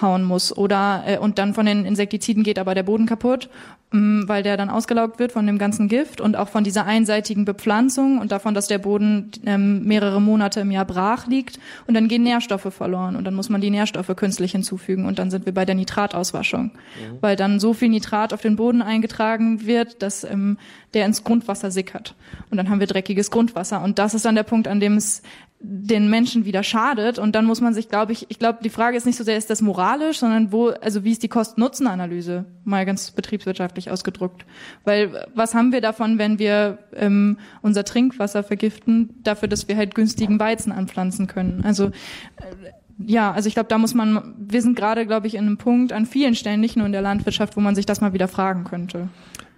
[0.00, 0.56] hauen muss.
[0.56, 3.50] Oder äh, und dann von den Insektiziden geht aber der Boden kaputt,
[3.90, 6.86] mh, mm, weil der dann ausgelaugt wird von dem ganzen Gift und auch von dieser
[6.86, 11.58] einseitigen Bepflanzung und davon, dass der Boden ähm, mehrere Monate im Jahr brach liegt.
[11.86, 15.30] Und dann gehen Nährstoffe verloren und dann muss man die Nährstoffe künstlich hinzufügen und dann
[15.30, 17.18] sind wir bei der Nitratauswaschung, mhm.
[17.20, 20.56] weil dann so viel Nitrat auf den Boden eingetragen wird, dass ähm,
[20.94, 22.14] der ins Grundwasser sickert.
[22.50, 23.82] Und dann haben wir dreckiges Grundwasser.
[23.82, 25.22] Und das ist dann der Punkt, an dem es
[25.64, 27.18] den Menschen wieder schadet.
[27.18, 29.36] Und dann muss man sich, glaube ich, ich glaube, die Frage ist nicht so sehr,
[29.36, 34.44] ist das moralisch, sondern wo, also wie ist die Kosten-Nutzen-Analyse, mal ganz betriebswirtschaftlich ausgedrückt.
[34.84, 39.94] Weil was haben wir davon, wenn wir ähm, unser Trinkwasser vergiften, dafür, dass wir halt
[39.94, 41.62] günstigen Weizen anpflanzen können?
[41.64, 41.90] Also äh,
[42.98, 45.92] ja, also ich glaube, da muss man, wir sind gerade, glaube ich, in einem Punkt
[45.92, 48.64] an vielen Stellen, nicht nur in der Landwirtschaft, wo man sich das mal wieder fragen
[48.64, 49.08] könnte.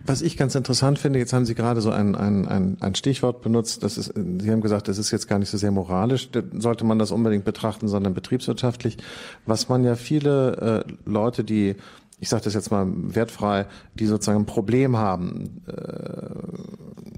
[0.06, 3.40] Was ich ganz interessant finde, jetzt haben Sie gerade so ein, ein, ein, ein Stichwort
[3.40, 6.84] benutzt, das ist, Sie haben gesagt, das ist jetzt gar nicht so sehr moralisch, sollte
[6.84, 8.98] man das unbedingt betrachten, sondern betriebswirtschaftlich.
[9.46, 11.76] Was man ja viele äh, Leute, die,
[12.20, 13.64] ich sage das jetzt mal wertfrei,
[13.94, 16.28] die sozusagen ein Problem haben, äh,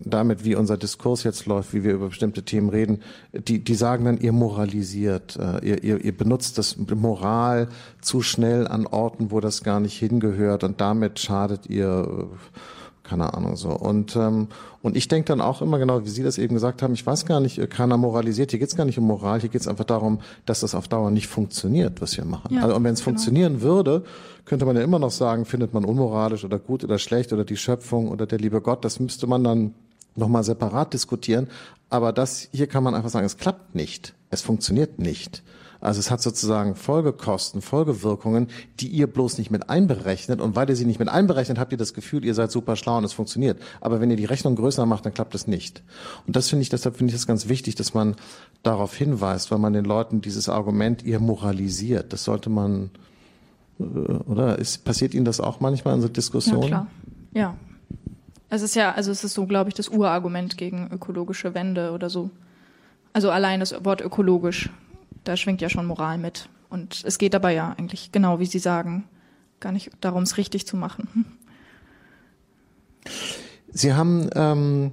[0.05, 4.05] damit, wie unser Diskurs jetzt läuft, wie wir über bestimmte Themen reden, die, die sagen
[4.05, 7.68] dann, ihr moralisiert, äh, ihr, ihr, ihr benutzt das Moral
[8.01, 12.75] zu schnell an Orten, wo das gar nicht hingehört und damit schadet ihr äh,
[13.07, 13.71] keine Ahnung so.
[13.71, 14.49] Und, ähm,
[14.83, 17.27] und ich denke dann auch immer genau, wie Sie das eben gesagt haben, ich weiß
[17.27, 19.69] gar nicht, äh, keiner moralisiert, hier geht es gar nicht um Moral, hier geht es
[19.69, 22.55] einfach darum, dass das auf Dauer nicht funktioniert, was wir machen.
[22.55, 23.16] Ja, also, und wenn es genau.
[23.16, 24.05] funktionieren würde,
[24.45, 27.57] könnte man ja immer noch sagen, findet man unmoralisch oder gut oder schlecht oder die
[27.57, 29.75] Schöpfung oder der liebe Gott, das müsste man dann
[30.14, 31.49] nochmal separat diskutieren.
[31.88, 34.14] Aber das hier kann man einfach sagen, es klappt nicht.
[34.31, 35.42] Es funktioniert nicht.
[35.80, 38.48] Also es hat sozusagen Folgekosten, Folgewirkungen,
[38.80, 40.40] die ihr bloß nicht mit einberechnet.
[40.40, 42.98] Und weil ihr sie nicht mit einberechnet, habt ihr das Gefühl, ihr seid super schlau
[42.98, 43.60] und es funktioniert.
[43.80, 45.82] Aber wenn ihr die Rechnung größer macht, dann klappt es nicht.
[46.26, 48.16] Und das finde ich, deshalb finde ich es ganz wichtig, dass man
[48.62, 52.90] darauf hinweist, weil man den Leuten dieses Argument, ihr moralisiert, das sollte man,
[53.78, 54.58] äh, oder?
[54.58, 56.62] Ist, passiert Ihnen das auch manchmal in so Diskussionen?
[56.62, 56.86] Ja, klar.
[57.34, 57.54] Ja.
[58.48, 62.08] Es ist ja, also es ist so, glaube ich, das Urargument gegen ökologische Wende oder
[62.08, 62.30] so.
[63.12, 64.70] Also allein das Wort ökologisch
[65.28, 66.48] da schwingt ja schon Moral mit.
[66.68, 69.04] Und es geht dabei ja eigentlich genau, wie Sie sagen,
[69.60, 71.26] gar nicht darum, es richtig zu machen.
[73.72, 74.92] Sie haben, ähm,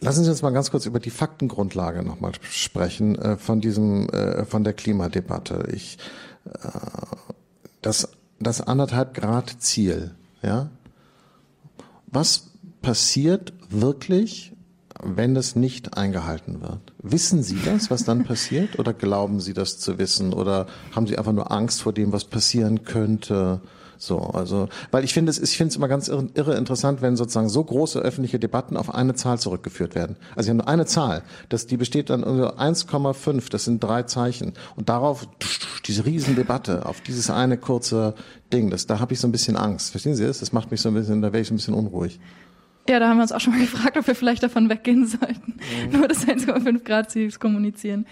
[0.00, 4.44] lassen Sie uns mal ganz kurz über die Faktengrundlage nochmal sprechen äh, von diesem, äh,
[4.44, 5.68] von der Klimadebatte.
[5.72, 5.98] Ich,
[6.44, 6.68] äh,
[7.82, 10.70] das, das anderthalb Grad Ziel, ja.
[12.06, 12.50] Was
[12.82, 14.52] passiert wirklich,
[15.02, 16.89] wenn es nicht eingehalten wird?
[17.02, 18.78] Wissen Sie das, was dann passiert?
[18.78, 20.32] Oder glauben Sie das zu wissen?
[20.34, 23.60] Oder haben Sie einfach nur Angst vor dem, was passieren könnte?
[23.96, 27.16] So, also, weil ich finde es, ich finde es immer ganz irre, irre, interessant, wenn
[27.16, 30.16] sozusagen so große öffentliche Debatten auf eine Zahl zurückgeführt werden.
[30.34, 34.54] Also sie haben nur eine Zahl, das, die besteht dann 1,5, das sind drei Zeichen.
[34.74, 35.28] Und darauf
[35.84, 38.14] diese Riesendebatte, auf dieses eine kurze
[38.50, 39.90] Ding, das, da habe ich so ein bisschen Angst.
[39.90, 40.40] Verstehen Sie das?
[40.40, 42.18] Das macht mich so ein bisschen, da werde ich so ein bisschen unruhig.
[42.88, 45.58] Ja, da haben wir uns auch schon mal gefragt, ob wir vielleicht davon weggehen sollten,
[45.86, 45.98] mhm.
[45.98, 48.06] nur das 1,5 Grad Ziel zu kommunizieren.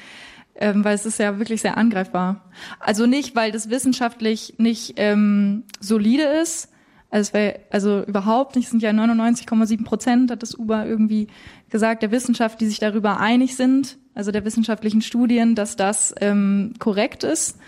[0.60, 2.50] Ähm, weil es ist ja wirklich sehr angreifbar.
[2.80, 6.68] Also nicht, weil das wissenschaftlich nicht ähm, solide ist,
[7.10, 11.28] also, es wär, also überhaupt nicht, es sind ja 99,7 Prozent, hat das Uber irgendwie
[11.70, 16.74] gesagt, der Wissenschaft, die sich darüber einig sind, also der wissenschaftlichen Studien, dass das ähm,
[16.78, 17.58] korrekt ist.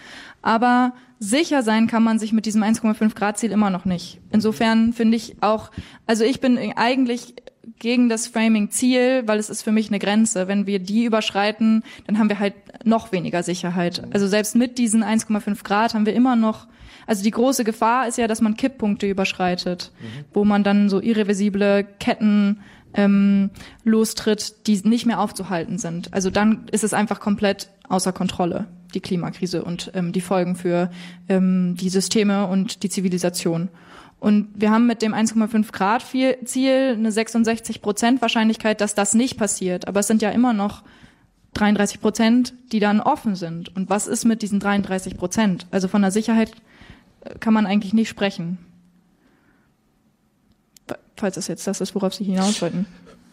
[0.43, 4.19] Aber sicher sein kann man sich mit diesem 1,5 Grad Ziel immer noch nicht.
[4.33, 5.71] Insofern finde ich auch,
[6.07, 7.35] also ich bin eigentlich
[7.79, 10.49] gegen das Framing Ziel, weil es ist für mich eine Grenze.
[10.49, 12.55] Wenn wir die überschreiten, dann haben wir halt
[12.85, 14.03] noch weniger Sicherheit.
[14.13, 16.67] Also selbst mit diesen 1,5 Grad haben wir immer noch,
[17.07, 20.25] also die große Gefahr ist ja, dass man Kipppunkte überschreitet, mhm.
[20.33, 22.61] wo man dann so irreversible Ketten
[22.95, 23.51] ähm,
[23.85, 26.13] lostritt, die nicht mehr aufzuhalten sind.
[26.15, 30.91] Also dann ist es einfach komplett außer Kontrolle die Klimakrise und ähm, die Folgen für
[31.29, 33.69] ähm, die Systeme und die Zivilisation.
[34.21, 36.05] Und wir haben mit dem 1,5 Grad
[36.45, 39.89] Ziel eine 66 Prozent Wahrscheinlichkeit, dass das nicht passiert.
[39.89, 40.83] Aber es sind ja immer noch
[41.55, 43.75] 33 Prozent, die dann offen sind.
[43.75, 45.67] Und was ist mit diesen 33 Prozent?
[45.71, 46.53] Also von der Sicherheit
[47.23, 48.59] äh, kann man eigentlich nicht sprechen.
[51.17, 52.87] Falls es jetzt das ist, worauf Sie hinaus wollten.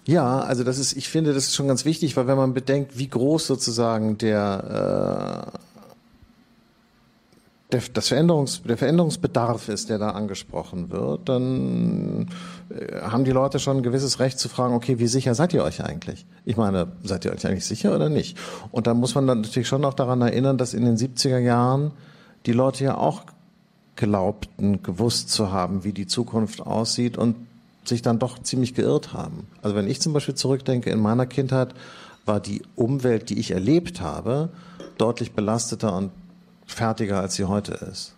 [0.07, 2.97] Ja, also das ist, ich finde, das ist schon ganz wichtig, weil wenn man bedenkt,
[2.97, 5.57] wie groß sozusagen der, äh,
[7.73, 12.29] der, das Veränderungs, der Veränderungsbedarf ist, der da angesprochen wird, dann
[12.69, 15.65] äh, haben die Leute schon ein gewisses Recht zu fragen, okay, wie sicher seid ihr
[15.65, 16.25] euch eigentlich?
[16.45, 18.37] Ich meine, seid ihr euch eigentlich sicher oder nicht?
[18.71, 21.91] Und da muss man dann natürlich schon auch daran erinnern, dass in den 70er Jahren
[22.45, 23.23] die Leute ja auch
[23.97, 27.35] glaubten, gewusst zu haben, wie die Zukunft aussieht und
[27.87, 29.47] sich dann doch ziemlich geirrt haben.
[29.61, 31.73] Also wenn ich zum Beispiel zurückdenke, in meiner Kindheit
[32.25, 34.49] war die Umwelt, die ich erlebt habe,
[34.97, 36.11] deutlich belasteter und
[36.65, 38.13] fertiger, als sie heute ist.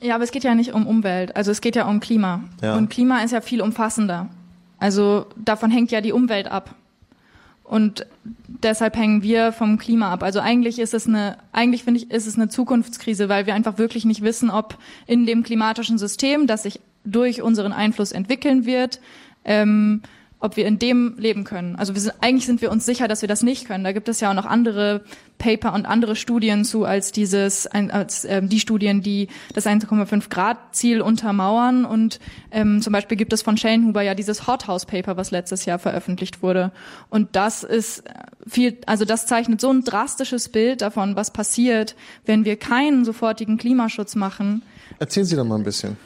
[0.00, 2.44] Ja, aber es geht ja nicht um Umwelt, also es geht ja um Klima.
[2.62, 2.76] Ja.
[2.76, 4.28] Und Klima ist ja viel umfassender.
[4.78, 6.74] Also davon hängt ja die Umwelt ab.
[7.64, 8.06] Und
[8.46, 10.22] deshalb hängen wir vom Klima ab.
[10.22, 13.76] Also eigentlich ist es eine, eigentlich finde ich, ist es eine Zukunftskrise, weil wir einfach
[13.76, 19.00] wirklich nicht wissen, ob in dem klimatischen System, das sich durch unseren Einfluss entwickeln wird,
[19.44, 20.02] ähm,
[20.40, 21.74] ob wir in dem leben können.
[21.76, 23.82] Also wir sind, eigentlich sind wir uns sicher, dass wir das nicht können.
[23.82, 25.02] Da gibt es ja auch noch andere
[25.38, 30.76] Paper und andere Studien zu als dieses, als ähm, die Studien, die das 1,5 Grad
[30.76, 31.84] Ziel untermauern.
[31.84, 32.20] Und
[32.52, 36.40] ähm, zum Beispiel gibt es von Schellenhuber ja dieses Hothouse Paper, was letztes Jahr veröffentlicht
[36.40, 36.70] wurde.
[37.10, 38.04] Und das ist
[38.46, 43.58] viel, also das zeichnet so ein drastisches Bild davon, was passiert, wenn wir keinen sofortigen
[43.58, 44.62] Klimaschutz machen.
[45.00, 45.96] Erzählen Sie doch mal ein bisschen.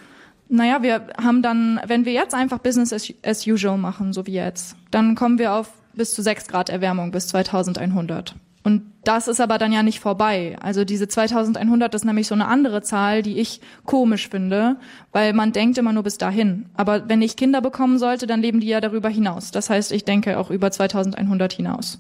[0.55, 4.35] Naja, wir haben dann, wenn wir jetzt einfach Business as, as usual machen, so wie
[4.35, 8.35] jetzt, dann kommen wir auf bis zu 6 Grad Erwärmung bis 2100.
[8.63, 10.59] Und das ist aber dann ja nicht vorbei.
[10.61, 14.77] Also diese 2100 ist nämlich so eine andere Zahl, die ich komisch finde,
[15.11, 16.67] weil man denkt immer nur bis dahin.
[16.75, 19.53] Aber wenn ich Kinder bekommen sollte, dann leben die ja darüber hinaus.
[19.53, 21.99] Das heißt, ich denke auch über 2100 hinaus.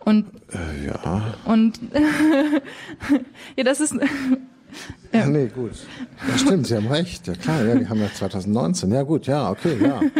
[0.00, 1.22] Und äh, ja.
[1.44, 1.78] Und
[3.56, 3.94] ja, das ist
[5.12, 5.26] ja.
[5.34, 5.72] Nee, gut.
[6.28, 7.26] Ja, stimmt, Sie haben recht.
[7.26, 8.92] Ja, klar, ja, wir haben ja 2019.
[8.92, 10.00] Ja, gut, ja, okay, ja.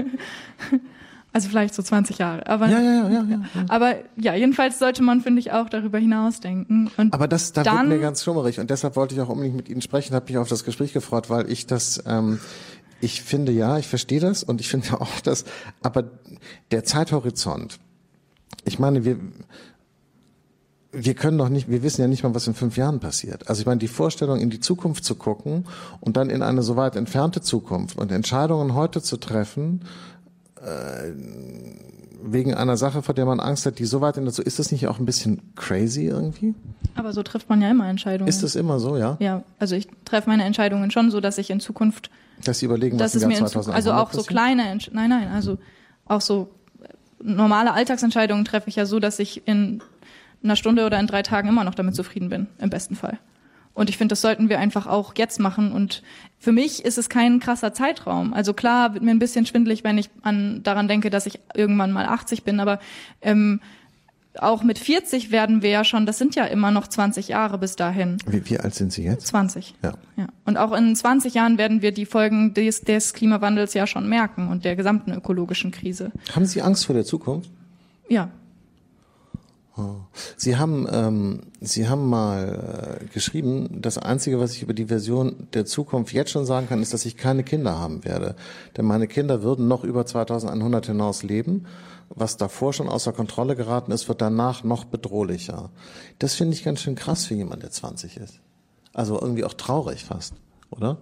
[1.34, 2.46] Also vielleicht so 20 Jahre.
[2.46, 3.64] Aber, ja, ja, ja, ja, ja.
[3.66, 6.92] Aber ja, jedenfalls sollte man, finde ich, auch darüber hinausdenken.
[6.96, 8.60] Und aber das, da dann, wird mir ganz schummerig.
[8.60, 11.30] Und deshalb wollte ich auch unbedingt mit Ihnen sprechen, habe mich auf das Gespräch gefreut,
[11.30, 12.38] weil ich das, ähm,
[13.00, 15.44] ich finde ja, ich verstehe das und ich finde auch das,
[15.82, 16.04] aber
[16.70, 17.80] der Zeithorizont,
[18.64, 19.18] ich meine, wir,
[20.94, 23.48] wir können doch nicht, wir wissen ja nicht mal, was in fünf Jahren passiert.
[23.48, 25.64] Also ich meine, die Vorstellung, in die Zukunft zu gucken
[26.00, 29.82] und dann in eine so weit entfernte Zukunft und Entscheidungen heute zu treffen,
[30.62, 31.12] äh,
[32.26, 34.72] wegen einer Sache, vor der man Angst hat, die so weit in dazu, ist das
[34.72, 36.54] nicht auch ein bisschen crazy irgendwie?
[36.94, 38.28] Aber so trifft man ja immer Entscheidungen.
[38.28, 39.16] Ist das immer so, ja?
[39.20, 42.10] Ja, also ich treffe meine Entscheidungen schon so, dass ich in Zukunft,
[42.42, 45.58] dass sie überlegen, was im Jahr 2000 Also auch so kleine, Entsch nein, nein, also
[46.06, 46.48] auch so
[47.24, 49.82] normale Alltagsentscheidungen treffe ich ja so, dass ich in
[50.44, 53.18] einer Stunde oder in drei Tagen immer noch damit zufrieden bin, im besten Fall.
[53.74, 55.72] Und ich finde, das sollten wir einfach auch jetzt machen.
[55.72, 56.02] Und
[56.38, 58.32] für mich ist es kein krasser Zeitraum.
[58.32, 61.90] Also klar wird mir ein bisschen schwindelig, wenn ich an, daran denke, dass ich irgendwann
[61.90, 62.78] mal 80 bin, aber
[63.20, 63.60] ähm,
[64.38, 67.76] auch mit 40 werden wir ja schon, das sind ja immer noch 20 Jahre bis
[67.76, 68.16] dahin.
[68.26, 69.28] Wie, wie alt sind Sie jetzt?
[69.28, 69.74] 20.
[69.82, 69.94] Ja.
[70.16, 70.26] ja.
[70.44, 74.48] Und auch in 20 Jahren werden wir die Folgen des, des Klimawandels ja schon merken
[74.48, 76.10] und der gesamten ökologischen Krise.
[76.34, 77.50] Haben Sie Angst vor der Zukunft?
[78.08, 78.28] Ja,
[80.36, 85.48] Sie haben, ähm, Sie haben mal äh, geschrieben, das Einzige, was ich über die Version
[85.52, 88.36] der Zukunft jetzt schon sagen kann, ist, dass ich keine Kinder haben werde.
[88.76, 91.66] Denn meine Kinder würden noch über 2100 hinaus leben.
[92.08, 95.70] Was davor schon außer Kontrolle geraten ist, wird danach noch bedrohlicher.
[96.20, 98.40] Das finde ich ganz schön krass für jemand, der 20 ist.
[98.92, 100.34] Also irgendwie auch traurig fast,
[100.70, 100.98] oder?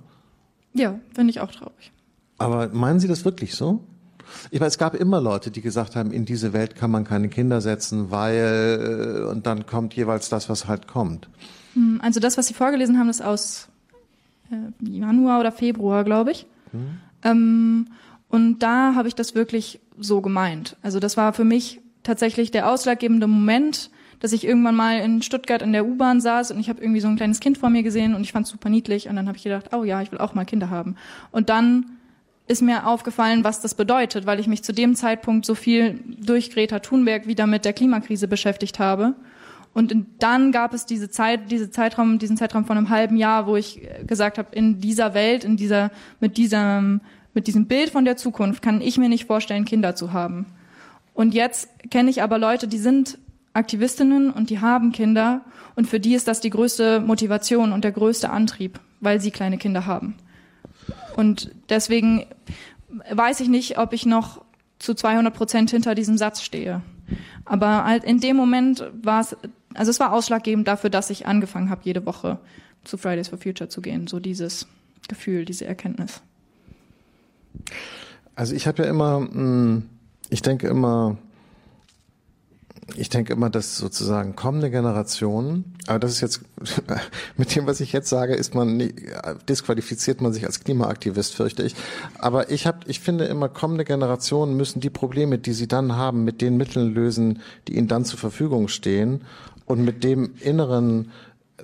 [0.73, 1.93] Ja, finde ich auch traurig.
[2.39, 3.85] Aber meinen Sie das wirklich so?
[4.51, 7.29] Ich meine, es gab immer Leute, die gesagt haben, in diese Welt kann man keine
[7.29, 11.29] Kinder setzen, weil und dann kommt jeweils das, was halt kommt.
[11.75, 13.69] Hm, also das, was Sie vorgelesen haben, ist aus
[14.51, 16.47] äh, Januar oder Februar, glaube ich.
[16.73, 16.99] Hm.
[17.25, 17.87] Ähm,
[18.29, 20.77] und da habe ich das wirklich so gemeint.
[20.83, 23.91] Also das war für mich tatsächlich der ausschlaggebende Moment,
[24.21, 27.09] dass ich irgendwann mal in Stuttgart in der U-Bahn saß und ich habe irgendwie so
[27.09, 29.37] ein kleines Kind vor mir gesehen und ich fand es super niedlich und dann habe
[29.37, 30.97] ich gedacht, oh ja, ich will auch mal Kinder haben.
[31.31, 31.99] Und dann
[32.47, 36.51] ist mir aufgefallen, was das bedeutet, weil ich mich zu dem Zeitpunkt so viel durch
[36.51, 39.15] Greta Thunberg wieder mit der Klimakrise beschäftigt habe.
[39.75, 43.57] Und dann gab es diese Zeit, diese Zeitraum, diesen Zeitraum von einem halben Jahr, wo
[43.57, 47.01] ich gesagt habe, in dieser Welt, in dieser, mit diesem,
[47.33, 50.47] mit diesem Bild von der Zukunft kann ich mir nicht vorstellen, Kinder zu haben.
[51.15, 53.19] Und jetzt kenne ich aber Leute, die sind
[53.55, 55.43] Aktivistinnen und die haben Kinder
[55.75, 59.59] und für die ist das die größte Motivation und der größte Antrieb, weil sie kleine
[59.59, 60.17] Kinder haben.
[61.17, 62.27] Und deswegen
[63.11, 64.45] weiß ich nicht, ob ich noch
[64.79, 66.83] zu 200 Prozent hinter diesem Satz stehe.
[67.45, 69.37] Aber halt in dem Moment war es,
[69.75, 72.39] also es war ausschlaggebend dafür, dass ich angefangen habe, jede Woche
[72.85, 74.07] zu Fridays for Future zu gehen.
[74.07, 74.67] So dieses
[75.09, 76.21] Gefühl, diese Erkenntnis.
[78.35, 79.89] Also ich habe ja immer, hm,
[80.31, 81.17] ich denke immer,
[82.97, 86.41] ich denke immer, dass sozusagen kommende Generationen, aber das ist jetzt,
[87.37, 88.95] mit dem, was ich jetzt sage, ist man nicht,
[89.49, 91.75] disqualifiziert man sich als Klimaaktivist, fürchte ich.
[92.19, 96.25] Aber ich habe, ich finde immer, kommende Generationen müssen die Probleme, die sie dann haben,
[96.25, 99.23] mit den Mitteln lösen, die ihnen dann zur Verfügung stehen
[99.67, 101.11] und mit dem inneren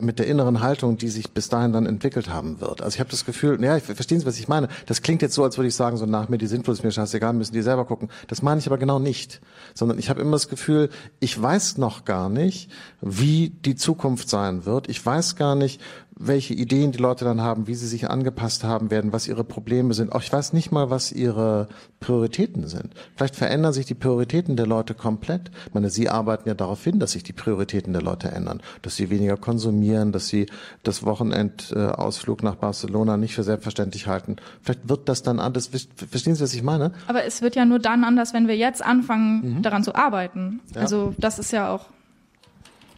[0.00, 2.82] mit der inneren Haltung, die sich bis dahin dann entwickelt haben wird.
[2.82, 4.68] Also ich habe das Gefühl, ja, verstehen Sie, was ich meine.
[4.86, 6.90] Das klingt jetzt so, als würde ich sagen, so nach mir die Sinnvoll ist mir
[6.90, 8.08] scheißegal, müssen die selber gucken.
[8.26, 9.40] Das meine ich aber genau nicht.
[9.74, 14.64] Sondern ich habe immer das Gefühl, ich weiß noch gar nicht, wie die Zukunft sein
[14.64, 14.88] wird.
[14.88, 15.80] Ich weiß gar nicht,
[16.20, 19.94] welche Ideen die Leute dann haben, wie sie sich angepasst haben werden, was ihre Probleme
[19.94, 20.12] sind.
[20.12, 21.68] Auch ich weiß nicht mal, was ihre
[22.00, 22.92] Prioritäten sind.
[23.14, 25.50] Vielleicht verändern sich die Prioritäten der Leute komplett.
[25.66, 28.96] Ich meine, Sie arbeiten ja darauf hin, dass sich die Prioritäten der Leute ändern, dass
[28.96, 30.46] sie weniger konsumieren, dass sie
[30.82, 34.36] das Wochenendausflug nach Barcelona nicht für selbstverständlich halten.
[34.62, 35.68] Vielleicht wird das dann anders.
[35.68, 36.92] Verstehen Sie, was ich meine?
[37.06, 39.62] Aber es wird ja nur dann anders, wenn wir jetzt anfangen, mhm.
[39.62, 40.60] daran zu arbeiten.
[40.74, 40.80] Ja.
[40.80, 41.86] Also das ist ja auch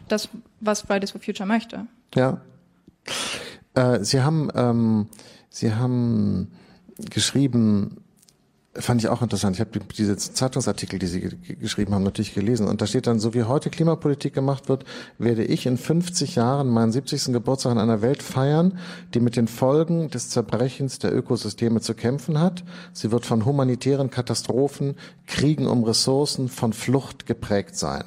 [0.07, 0.29] das,
[0.59, 1.85] was Fridays for Future möchte.
[2.15, 2.41] Ja,
[3.73, 5.07] äh, Sie haben, ähm,
[5.49, 6.51] Sie haben
[7.09, 7.97] geschrieben,
[8.73, 9.57] fand ich auch interessant.
[9.57, 11.19] Ich habe diese Zeitungsartikel, die Sie
[11.59, 12.67] geschrieben haben, natürlich gelesen.
[12.67, 14.85] Und da steht dann, so wie heute Klimapolitik gemacht wird,
[15.17, 17.33] werde ich in 50 Jahren meinen 70.
[17.33, 18.77] Geburtstag in einer Welt feiern,
[19.13, 22.63] die mit den Folgen des Zerbrechens der Ökosysteme zu kämpfen hat.
[22.93, 24.95] Sie wird von humanitären Katastrophen,
[25.27, 28.05] Kriegen um Ressourcen, von Flucht geprägt sein.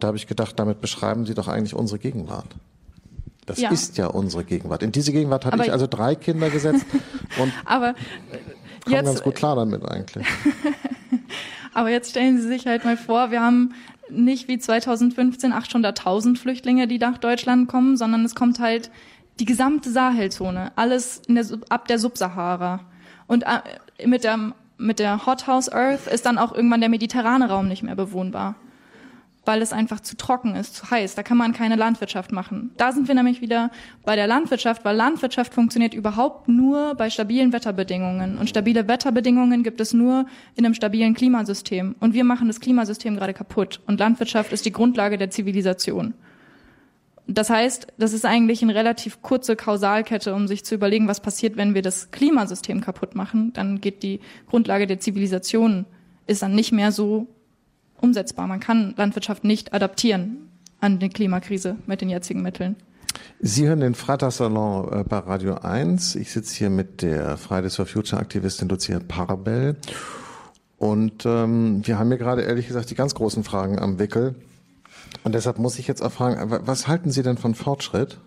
[0.00, 2.48] Da habe ich gedacht, damit beschreiben Sie doch eigentlich unsere Gegenwart.
[3.46, 3.70] Das ja.
[3.70, 4.82] ist ja unsere Gegenwart.
[4.82, 6.86] In diese Gegenwart hatte aber ich also drei Kinder gesetzt
[7.40, 7.94] und aber
[8.84, 10.26] komme ganz gut klar damit eigentlich.
[11.74, 13.74] aber jetzt stellen Sie sich halt mal vor, wir haben
[14.10, 18.90] nicht wie 2015 800.000 Flüchtlinge, die nach Deutschland kommen, sondern es kommt halt
[19.40, 22.80] die gesamte Sahelzone, alles der, ab der Subsahara.
[23.26, 27.48] Und äh, mit der, mit der Hot House Earth ist dann auch irgendwann der mediterrane
[27.48, 28.56] Raum nicht mehr bewohnbar
[29.44, 31.14] weil es einfach zu trocken ist, zu heiß.
[31.14, 32.70] Da kann man keine Landwirtschaft machen.
[32.76, 33.70] Da sind wir nämlich wieder
[34.04, 38.38] bei der Landwirtschaft, weil Landwirtschaft funktioniert überhaupt nur bei stabilen Wetterbedingungen.
[38.38, 40.26] Und stabile Wetterbedingungen gibt es nur
[40.56, 41.94] in einem stabilen Klimasystem.
[42.00, 43.80] Und wir machen das Klimasystem gerade kaputt.
[43.86, 46.14] Und Landwirtschaft ist die Grundlage der Zivilisation.
[47.26, 51.56] Das heißt, das ist eigentlich eine relativ kurze Kausalkette, um sich zu überlegen, was passiert,
[51.56, 53.52] wenn wir das Klimasystem kaputt machen.
[53.54, 55.86] Dann geht die Grundlage der Zivilisation
[56.26, 57.26] ist dann nicht mehr so
[58.04, 58.46] umsetzbar.
[58.46, 60.48] Man kann Landwirtschaft nicht adaptieren
[60.80, 62.76] an die Klimakrise mit den jetzigen Mitteln.
[63.40, 66.14] Sie hören den Freitagssalon äh, bei Radio 1.
[66.16, 69.76] Ich sitze hier mit der Fridays for Future Aktivistin Lucia Parbel.
[70.76, 74.34] Und ähm, wir haben hier gerade ehrlich gesagt die ganz großen Fragen am Wickel.
[75.22, 78.18] Und deshalb muss ich jetzt auch fragen, was halten Sie denn von Fortschritt?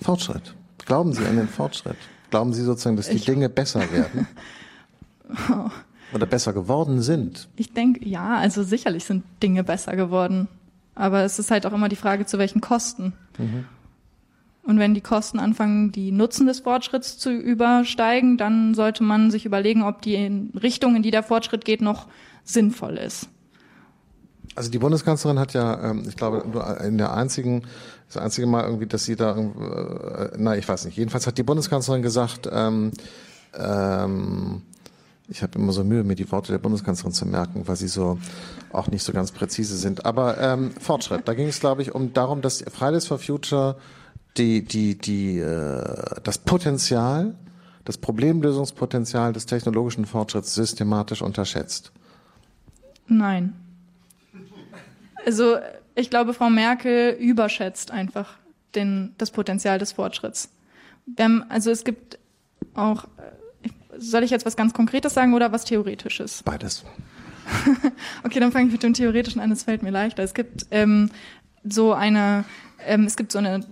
[0.00, 0.54] Fortschritt.
[0.84, 1.96] Glauben Sie an den Fortschritt?
[2.30, 4.26] Glauben Sie sozusagen, dass die ich Dinge besser werden?
[5.50, 5.70] Oh.
[6.14, 7.48] Oder besser geworden sind?
[7.56, 10.48] Ich denke, ja, also sicherlich sind Dinge besser geworden.
[10.94, 13.14] Aber es ist halt auch immer die Frage, zu welchen Kosten.
[13.38, 13.64] Mhm.
[14.64, 19.44] Und wenn die Kosten anfangen, die Nutzen des Fortschritts zu übersteigen, dann sollte man sich
[19.44, 22.06] überlegen, ob die Richtung, in die der Fortschritt geht, noch
[22.44, 23.28] sinnvoll ist.
[24.54, 27.62] Also die Bundeskanzlerin hat ja, ähm, ich glaube, nur in der einzigen,
[28.06, 30.96] das einzige Mal irgendwie, dass sie da, äh, na, ich weiß nicht.
[30.96, 32.92] Jedenfalls hat die Bundeskanzlerin gesagt, ähm,
[33.58, 34.62] ähm,
[35.28, 38.18] ich habe immer so Mühe, mir die Worte der Bundeskanzlerin zu merken, weil sie so
[38.72, 40.04] auch nicht so ganz präzise sind.
[40.04, 41.26] Aber ähm, Fortschritt.
[41.26, 43.76] Da ging es, glaube ich, um darum, dass Fridays for Future
[44.36, 47.34] die, die, die, äh, das Potenzial,
[47.84, 51.92] das Problemlösungspotenzial des technologischen Fortschritts systematisch unterschätzt?
[53.06, 53.54] Nein.
[55.26, 55.56] Also
[55.94, 58.38] ich glaube, Frau Merkel überschätzt einfach
[58.74, 60.50] den, das Potenzial des Fortschritts.
[61.48, 62.18] Also es gibt
[62.74, 63.08] auch, äh,
[64.10, 66.42] soll ich jetzt was ganz Konkretes sagen oder was Theoretisches?
[66.42, 66.84] Beides.
[68.24, 70.22] okay, dann fange ich mit dem Theoretischen an, es fällt mir leichter.
[70.22, 71.10] Es gibt ähm,
[71.64, 72.44] so eine,
[72.86, 73.64] ähm, es gibt so eine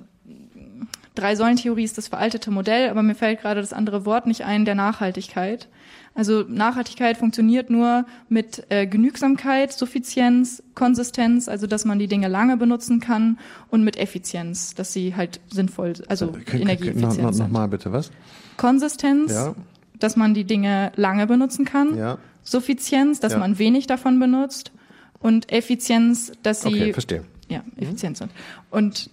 [1.15, 4.75] Drei-Säulen-Theorie ist das veraltete Modell, aber mir fällt gerade das andere Wort nicht ein, der
[4.75, 5.69] Nachhaltigkeit.
[6.15, 12.57] Also Nachhaltigkeit funktioniert nur mit äh, Genügsamkeit, Suffizienz, Konsistenz, also dass man die Dinge lange
[12.57, 13.39] benutzen kann
[13.69, 17.93] und mit Effizienz, dass sie halt sinnvoll, also äh, energieeffizient noch, noch, noch mal bitte
[17.93, 18.11] was?
[18.57, 19.55] Konsistenz, ja.
[20.03, 21.97] Dass man die Dinge lange benutzen kann.
[21.97, 22.19] Ja.
[22.43, 23.39] Suffizienz, dass ja.
[23.39, 24.73] man wenig davon benutzt
[25.21, 27.25] und Effizienz, dass sie okay, verstehe.
[27.49, 28.25] ja effizient mhm.
[28.25, 28.33] sind.
[28.71, 29.11] Und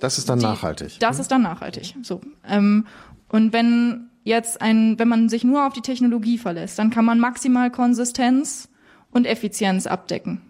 [0.00, 0.98] das ist dann die, nachhaltig.
[0.98, 1.20] Das mhm.
[1.20, 1.94] ist dann nachhaltig.
[2.02, 2.20] So.
[2.48, 2.86] Ähm,
[3.28, 7.20] und wenn jetzt ein, wenn man sich nur auf die Technologie verlässt, dann kann man
[7.20, 8.68] maximal Konsistenz
[9.10, 10.40] und Effizienz abdecken.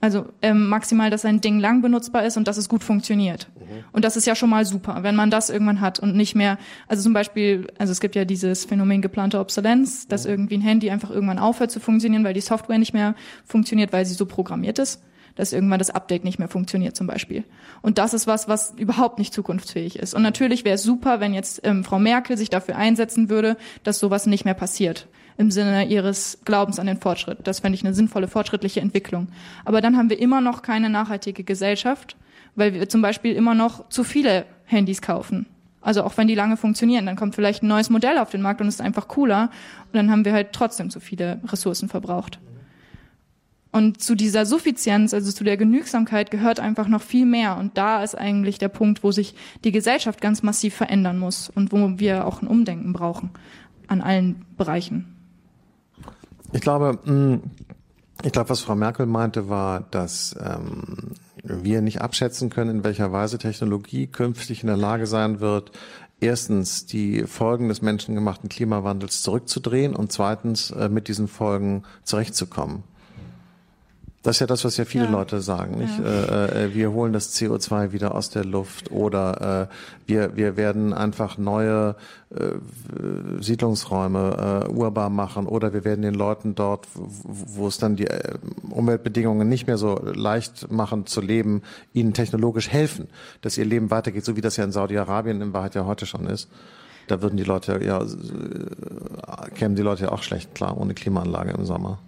[0.00, 3.48] Also ähm, maximal, dass ein Ding lang benutzbar ist und dass es gut funktioniert.
[3.56, 3.84] Mhm.
[3.90, 6.56] Und das ist ja schon mal super, wenn man das irgendwann hat und nicht mehr,
[6.86, 10.30] also zum Beispiel, also es gibt ja dieses Phänomen geplante Obsolenz, dass mhm.
[10.30, 14.06] irgendwie ein Handy einfach irgendwann aufhört zu funktionieren, weil die Software nicht mehr funktioniert, weil
[14.06, 15.02] sie so programmiert ist
[15.34, 17.44] dass irgendwann das Update nicht mehr funktioniert zum Beispiel.
[17.80, 20.12] Und das ist was, was überhaupt nicht zukunftsfähig ist.
[20.12, 24.00] Und natürlich wäre es super, wenn jetzt ähm, Frau Merkel sich dafür einsetzen würde, dass
[24.00, 25.06] sowas nicht mehr passiert
[25.38, 27.38] im Sinne ihres Glaubens an den Fortschritt.
[27.44, 29.28] Das fände ich eine sinnvolle fortschrittliche Entwicklung.
[29.64, 32.16] Aber dann haben wir immer noch keine nachhaltige Gesellschaft,
[32.56, 35.46] weil wir zum Beispiel immer noch zu viele Handys kaufen.
[35.80, 38.60] Also auch wenn die lange funktionieren, dann kommt vielleicht ein neues Modell auf den Markt
[38.60, 39.50] und ist einfach cooler
[39.86, 42.40] und dann haben wir halt trotzdem zu viele Ressourcen verbraucht.
[43.70, 47.58] Und zu dieser Suffizienz, also zu der Genügsamkeit, gehört einfach noch viel mehr.
[47.58, 51.70] Und da ist eigentlich der Punkt, wo sich die Gesellschaft ganz massiv verändern muss und
[51.70, 53.30] wo wir auch ein Umdenken brauchen
[53.86, 55.17] an allen Bereichen.
[56.52, 57.42] Ich glaube, mm,
[58.24, 63.12] ich glaube, was Frau Merkel meinte, war, dass ähm, wir nicht abschätzen können, in welcher
[63.12, 65.70] Weise Technologie künftig in der Lage sein wird,
[66.20, 72.82] erstens die Folgen des menschengemachten Klimawandels zurückzudrehen und zweitens äh, mit diesen Folgen zurechtzukommen.
[74.22, 75.10] Das ist ja das, was ja viele ja.
[75.10, 75.78] Leute sagen.
[75.78, 75.96] Nicht?
[75.98, 76.24] Ja.
[76.24, 79.74] Äh, äh, wir holen das CO2 wieder aus der Luft oder äh,
[80.06, 81.94] wir, wir werden einfach neue
[82.30, 82.56] äh,
[83.40, 88.34] Siedlungsräume äh, urbar machen oder wir werden den Leuten dort, wo es dann die äh,
[88.70, 93.08] Umweltbedingungen nicht mehr so leicht machen zu leben, ihnen technologisch helfen,
[93.40, 96.26] dass ihr Leben weitergeht, so wie das ja in Saudi-Arabien in Wahrheit ja heute schon
[96.26, 96.48] ist.
[97.06, 101.52] Da würden die Leute ja, äh, kämen die Leute ja auch schlecht klar ohne Klimaanlage
[101.52, 102.00] im Sommer.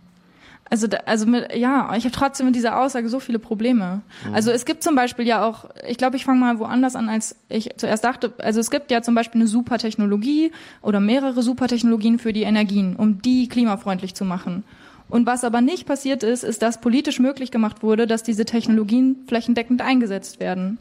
[0.71, 4.03] Also, also mit, ja, ich habe trotzdem mit dieser Aussage so viele Probleme.
[4.25, 4.35] Mhm.
[4.35, 7.35] Also es gibt zum Beispiel ja auch, ich glaube, ich fange mal woanders an, als
[7.49, 8.33] ich zuerst dachte.
[8.39, 12.43] Also es gibt ja zum Beispiel eine super Technologie oder mehrere super Technologien für die
[12.43, 14.63] Energien, um die klimafreundlich zu machen.
[15.09, 19.17] Und was aber nicht passiert ist, ist, dass politisch möglich gemacht wurde, dass diese Technologien
[19.27, 20.79] flächendeckend eingesetzt werden.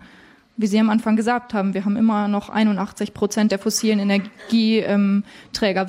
[0.56, 4.92] Wie Sie am Anfang gesagt haben, wir haben immer noch 81 Prozent der fossilen Energieträger
[4.92, 5.24] ähm,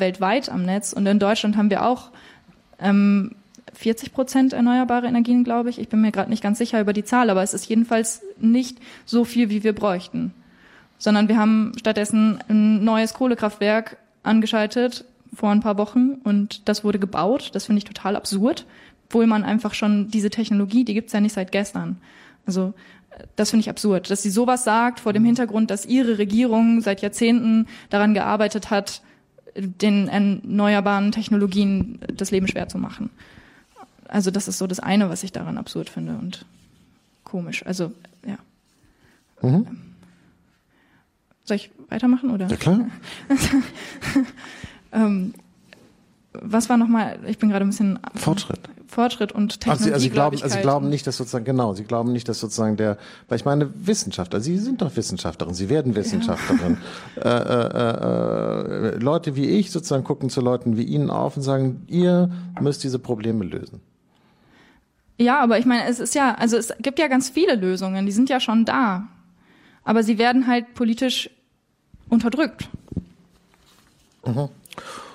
[0.00, 0.94] weltweit am Netz.
[0.94, 2.12] Und in Deutschland haben wir auch
[2.78, 3.32] ähm,
[3.80, 5.78] 40 Prozent erneuerbare Energien, glaube ich.
[5.78, 8.76] Ich bin mir gerade nicht ganz sicher über die Zahl, aber es ist jedenfalls nicht
[9.06, 10.34] so viel, wie wir bräuchten.
[10.98, 16.98] Sondern wir haben stattdessen ein neues Kohlekraftwerk angeschaltet vor ein paar Wochen und das wurde
[16.98, 17.52] gebaut.
[17.54, 18.66] Das finde ich total absurd,
[19.08, 21.96] obwohl man einfach schon diese Technologie, die gibt's ja nicht seit gestern.
[22.44, 22.74] Also
[23.36, 27.00] das finde ich absurd, dass sie sowas sagt vor dem Hintergrund, dass ihre Regierung seit
[27.00, 29.00] Jahrzehnten daran gearbeitet hat,
[29.56, 33.08] den erneuerbaren Technologien das Leben schwer zu machen.
[34.10, 36.44] Also das ist so das eine, was ich daran absurd finde und
[37.24, 37.64] komisch.
[37.64, 37.92] Also
[38.26, 38.38] ja.
[39.40, 39.66] Mhm.
[39.66, 39.78] Ähm,
[41.44, 42.48] soll ich weitermachen oder?
[42.48, 42.86] Ja klar.
[44.92, 45.34] ähm,
[46.32, 47.18] was war nochmal?
[47.26, 48.60] Ich bin gerade ein bisschen Fortschritt.
[48.86, 49.84] Fortschritt und Technologie.
[49.84, 52.40] Also, also Sie glauben, also Sie glauben nicht, dass sozusagen genau, Sie glauben nicht, dass
[52.40, 56.78] sozusagen der, weil ich meine Wissenschaftler, Sie sind doch Wissenschaftlerin, Sie werden Wissenschaftlerin.
[57.16, 57.20] Ja.
[57.20, 61.82] Äh, äh, äh, Leute wie ich sozusagen gucken zu Leuten wie Ihnen auf und sagen,
[61.86, 62.30] ihr
[62.60, 63.80] müsst diese Probleme lösen.
[65.20, 68.12] Ja, aber ich meine, es ist ja, also es gibt ja ganz viele Lösungen, die
[68.12, 69.06] sind ja schon da.
[69.84, 71.28] Aber sie werden halt politisch
[72.08, 72.70] unterdrückt.
[74.24, 74.48] Mhm.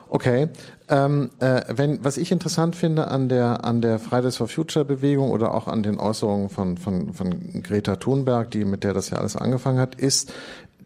[0.08, 0.50] Okay.
[0.90, 5.32] Ähm, äh, wenn, was ich interessant finde an der, an der Fridays for Future Bewegung
[5.32, 9.18] oder auch an den Äußerungen von, von, von Greta Thunberg, die, mit der das ja
[9.18, 10.32] alles angefangen hat, ist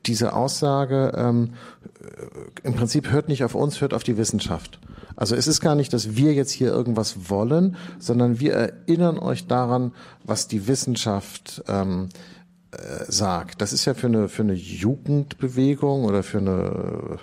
[0.05, 1.55] diese Aussage, ähm,
[2.63, 4.80] im Prinzip hört nicht auf uns, hört auf die Wissenschaft.
[5.20, 9.47] Also es ist gar nicht, dass wir jetzt hier irgendwas wollen, sondern wir erinnern euch
[9.47, 9.91] daran,
[10.24, 12.07] was die Wissenschaft ähm,
[12.72, 13.61] äh, sagt.
[13.61, 17.20] Das ist ja für eine, für eine Jugendbewegung oder für eine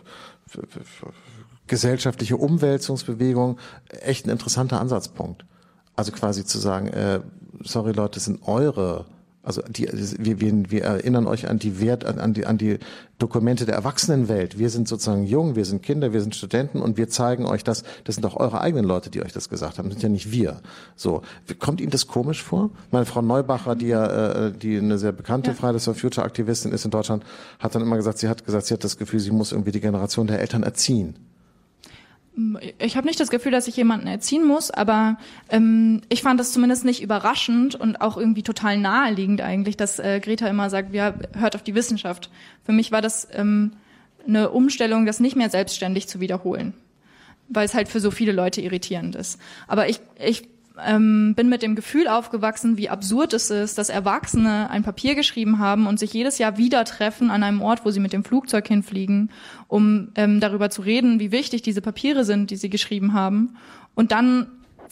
[1.66, 3.56] gesellschaftliche Umwälzungsbewegung
[3.88, 5.46] echt ein interessanter Ansatzpunkt.
[5.94, 7.20] Also quasi zu sagen, äh,
[7.64, 9.06] sorry Leute, das sind eure
[9.46, 9.88] also die,
[10.18, 12.80] wir, wir, wir erinnern euch an die Wert, an, an, die, an die
[13.20, 14.58] Dokumente der Erwachsenenwelt.
[14.58, 17.84] Wir sind sozusagen jung, wir sind Kinder, wir sind Studenten und wir zeigen euch das.
[18.02, 19.88] Das sind doch eure eigenen Leute, die euch das gesagt haben.
[19.88, 20.60] Das sind ja nicht wir.
[20.96, 21.22] So
[21.60, 22.70] kommt Ihnen das komisch vor?
[22.90, 25.56] Meine Frau Neubacher, die ja, äh, die eine sehr bekannte ja.
[25.56, 27.22] Fridays for Future Aktivistin ist in Deutschland,
[27.60, 29.80] hat dann immer gesagt, sie hat gesagt, sie hat das Gefühl, sie muss irgendwie die
[29.80, 31.14] Generation der Eltern erziehen
[32.78, 35.16] ich habe nicht das Gefühl, dass ich jemanden erziehen muss, aber
[35.48, 40.20] ähm, ich fand das zumindest nicht überraschend und auch irgendwie total naheliegend eigentlich, dass äh,
[40.20, 42.30] Greta immer sagt, ja, hört auf die Wissenschaft.
[42.64, 43.72] Für mich war das ähm,
[44.26, 46.74] eine Umstellung, das nicht mehr selbstständig zu wiederholen,
[47.48, 49.40] weil es halt für so viele Leute irritierend ist.
[49.66, 50.46] Aber ich, ich
[50.84, 55.58] ähm, bin mit dem Gefühl aufgewachsen, wie absurd es ist, dass Erwachsene ein Papier geschrieben
[55.58, 58.66] haben und sich jedes Jahr wieder treffen an einem Ort, wo sie mit dem Flugzeug
[58.68, 59.30] hinfliegen,
[59.68, 63.56] um ähm, darüber zu reden, wie wichtig diese Papiere sind, die sie geschrieben haben.
[63.94, 64.46] Und dann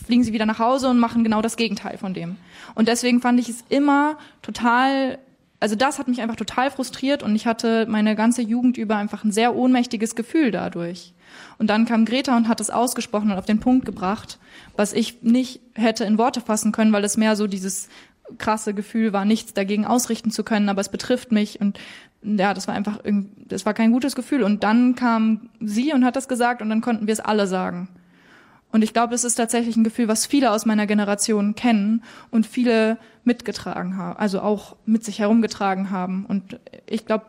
[0.04, 2.36] fliegen sie wieder nach Hause und machen genau das Gegenteil von dem.
[2.74, 5.18] Und deswegen fand ich es immer total
[5.60, 9.24] also das hat mich einfach total frustriert und ich hatte meine ganze Jugend über einfach
[9.24, 11.14] ein sehr ohnmächtiges Gefühl dadurch.
[11.58, 14.38] Und dann kam Greta und hat es ausgesprochen und auf den Punkt gebracht,
[14.76, 17.88] was ich nicht hätte in Worte fassen können, weil es mehr so dieses
[18.38, 21.78] krasse Gefühl war, nichts dagegen ausrichten zu können, aber es betrifft mich und
[22.24, 23.00] ja, das war einfach,
[23.36, 24.42] das war kein gutes Gefühl.
[24.42, 27.88] Und dann kam sie und hat das gesagt und dann konnten wir es alle sagen.
[28.72, 32.46] Und ich glaube, das ist tatsächlich ein Gefühl, was viele aus meiner Generation kennen und
[32.46, 36.26] viele mitgetragen haben, also auch mit sich herumgetragen haben.
[36.26, 37.26] Und ich glaube,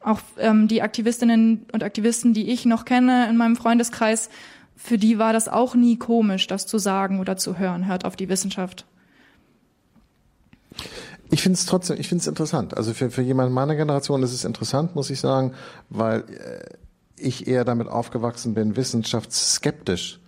[0.00, 4.30] auch ähm, die Aktivistinnen und Aktivisten, die ich noch kenne in meinem Freundeskreis,
[4.76, 7.86] für die war das auch nie komisch, das zu sagen oder zu hören.
[7.86, 8.86] Hört auf die Wissenschaft.
[11.30, 12.76] Ich finde es trotzdem, ich finde es interessant.
[12.76, 15.52] Also für, für jemanden meiner Generation ist es interessant, muss ich sagen,
[15.90, 16.76] weil äh,
[17.16, 20.20] ich eher damit aufgewachsen bin, wissenschaftsskeptisch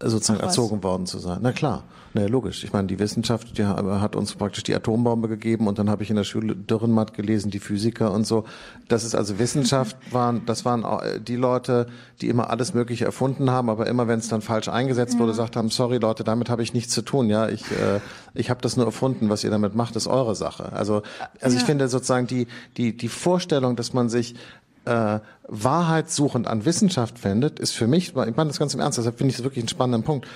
[0.00, 1.38] sozusagen erzogen worden zu sein.
[1.40, 1.84] Na klar.
[2.18, 2.64] Na ja, logisch.
[2.64, 6.10] Ich meine, die Wissenschaft die hat uns praktisch die Atombombe gegeben und dann habe ich
[6.10, 8.42] in der Schule Dürrenmatt gelesen, die Physiker und so.
[8.88, 10.84] Das ist also Wissenschaft waren, das waren
[11.22, 11.86] die Leute,
[12.20, 15.20] die immer alles Mögliche erfunden haben, aber immer wenn es dann falsch eingesetzt ja.
[15.20, 17.30] wurde, gesagt haben, sorry Leute, damit habe ich nichts zu tun.
[17.30, 18.00] Ja, ich äh,
[18.34, 19.28] ich habe das nur erfunden.
[19.28, 20.72] Was ihr damit macht, ist eure Sache.
[20.72, 21.02] Also
[21.40, 21.62] also ja.
[21.62, 24.34] ich finde sozusagen die die die Vorstellung, dass man sich
[24.86, 29.18] äh, wahrheitssuchend an Wissenschaft wendet, ist für mich, ich meine das ganz im Ernst, deshalb
[29.18, 30.26] finde ich es wirklich einen spannenden Punkt,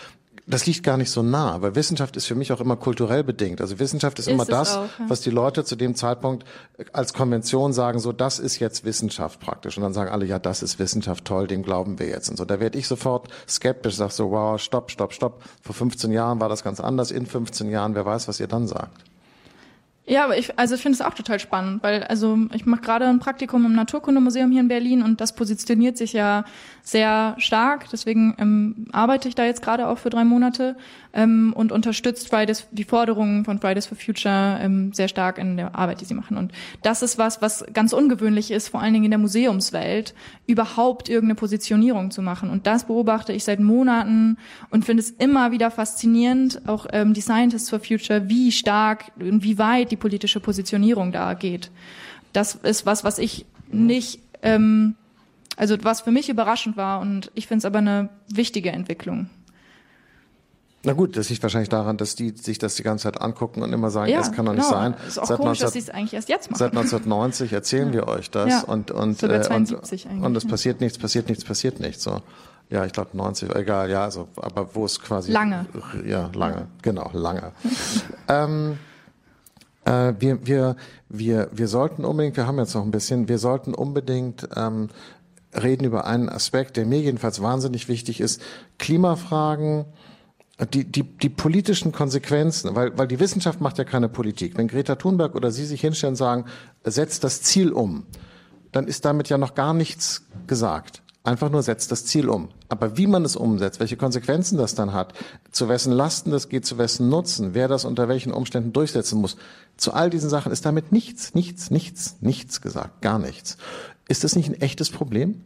[0.47, 3.61] das liegt gar nicht so nah, weil Wissenschaft ist für mich auch immer kulturell bedingt.
[3.61, 5.05] Also Wissenschaft ist, ist immer das, auch, ja.
[5.09, 6.45] was die Leute zu dem Zeitpunkt
[6.93, 9.77] als Konvention sagen, so das ist jetzt Wissenschaft praktisch.
[9.77, 12.29] Und dann sagen alle, ja, das ist Wissenschaft, toll, dem glauben wir jetzt.
[12.29, 15.43] Und so, da werde ich sofort skeptisch, sag so, wow, stopp, stopp, stopp.
[15.63, 18.67] Vor 15 Jahren war das ganz anders, in 15 Jahren, wer weiß, was ihr dann
[18.67, 19.12] sagt.
[20.05, 23.07] Ja, aber ich, also ich finde es auch total spannend, weil also ich mache gerade
[23.07, 26.45] ein Praktikum im Naturkundemuseum hier in Berlin und das positioniert sich ja
[26.83, 27.89] sehr stark.
[27.93, 30.77] Deswegen ähm, arbeite ich da jetzt gerade auch für drei Monate
[31.13, 35.75] ähm, und unterstützt Fridays, die Forderungen von Fridays for Future ähm, sehr stark in der
[35.75, 36.37] Arbeit, die sie machen.
[36.37, 36.53] Und
[36.83, 40.15] das ist was, was ganz ungewöhnlich ist, vor allen Dingen in der Museumswelt,
[40.47, 42.51] überhaupt irgendeine Positionierung zu machen.
[42.51, 44.39] Und das beobachte ich seit Monaten
[44.71, 49.43] und finde es immer wieder faszinierend, auch ähm, die Scientists for Future, wie stark und
[49.43, 51.71] wie weit die politische Positionierung da geht.
[52.33, 54.97] Das ist was, was ich nicht ähm,
[55.57, 59.29] also was für mich überraschend war und ich finde es aber eine wichtige Entwicklung.
[60.85, 63.73] Na gut, das liegt wahrscheinlich daran, dass die sich das die ganze Zeit angucken und
[63.73, 64.65] immer sagen, ja, das kann doch genau.
[64.65, 64.95] nicht sein.
[65.07, 66.59] Ist auch seit komisch, 19, dass sie es eigentlich erst jetzt machen.
[66.59, 67.95] Seit 1990 erzählen ja.
[67.95, 68.61] wir euch das ja.
[68.63, 72.03] und und 72 äh, und, und es passiert nichts, passiert nichts, passiert nichts.
[72.03, 72.21] So,
[72.69, 75.67] ja, ich glaube 90, egal, ja, also, aber wo es quasi lange,
[76.05, 77.53] ja, lange, genau, lange.
[78.29, 78.79] ähm,
[79.85, 80.77] äh, wir, wir,
[81.09, 84.89] wir, wir sollten unbedingt, wir haben jetzt noch ein bisschen, wir sollten unbedingt ähm,
[85.55, 88.41] reden über einen Aspekt, der mir jedenfalls wahnsinnig wichtig ist.
[88.79, 89.85] Klimafragen,
[90.73, 94.57] die, die, die politischen Konsequenzen, weil, weil die Wissenschaft macht ja keine Politik.
[94.57, 96.45] Wenn Greta Thunberg oder Sie sich hinstellen und sagen,
[96.85, 98.07] setzt das Ziel um,
[98.71, 101.03] dann ist damit ja noch gar nichts gesagt.
[101.25, 102.49] Einfach nur setzt das Ziel um.
[102.69, 105.15] Aber wie man es umsetzt, welche Konsequenzen das dann hat,
[105.53, 109.37] zu wessen Lasten das geht, zu wessen Nutzen, wer das unter welchen Umständen durchsetzen muss,
[109.77, 113.57] zu all diesen Sachen ist damit nichts, nichts, nichts, nichts gesagt, gar nichts.
[114.09, 115.41] Ist das nicht ein echtes Problem?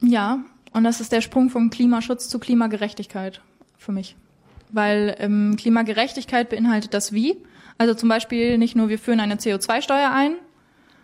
[0.00, 3.40] Ja, und das ist der Sprung vom Klimaschutz zu Klimagerechtigkeit
[3.76, 4.16] für mich.
[4.70, 7.36] Weil ähm, Klimagerechtigkeit beinhaltet das Wie.
[7.78, 10.34] Also zum Beispiel nicht nur wir führen eine CO2-Steuer ein,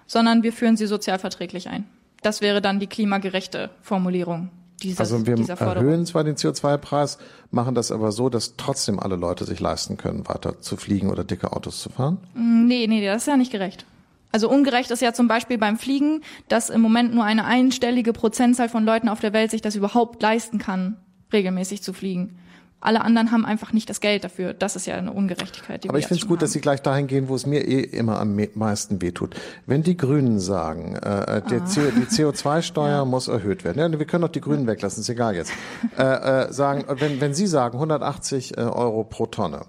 [0.06, 1.84] sondern wir führen sie sozialverträglich ein.
[2.22, 4.50] Das wäre dann die klimagerechte Formulierung.
[4.82, 7.18] Dieses, also wir erhöhen zwar den CO2-Preis,
[7.50, 11.24] machen das aber so, dass trotzdem alle Leute sich leisten können, weiter zu fliegen oder
[11.24, 12.18] dicke Autos zu fahren?
[12.34, 13.86] Nee, nee, das ist ja nicht gerecht.
[14.30, 18.68] Also ungerecht ist ja zum Beispiel beim Fliegen, dass im Moment nur eine einstellige Prozentzahl
[18.68, 20.96] von Leuten auf der Welt sich das überhaupt leisten kann,
[21.32, 22.38] regelmäßig zu fliegen.
[22.80, 24.54] Alle anderen haben einfach nicht das Geld dafür.
[24.54, 25.82] Das ist ja eine Ungerechtigkeit.
[25.82, 26.40] Die Aber ich finde es gut, haben.
[26.42, 29.34] dass Sie gleich dahin gehen, wo es mir eh immer am meisten wehtut.
[29.66, 31.66] Wenn die Grünen sagen, äh, der ah.
[31.66, 33.04] CO, die CO2-Steuer ja.
[33.04, 35.52] muss erhöht werden, ja, wir können doch die Grünen weglassen, ist egal jetzt.
[35.98, 39.62] Äh, äh, sagen, wenn, wenn Sie sagen 180 äh, Euro pro Tonne,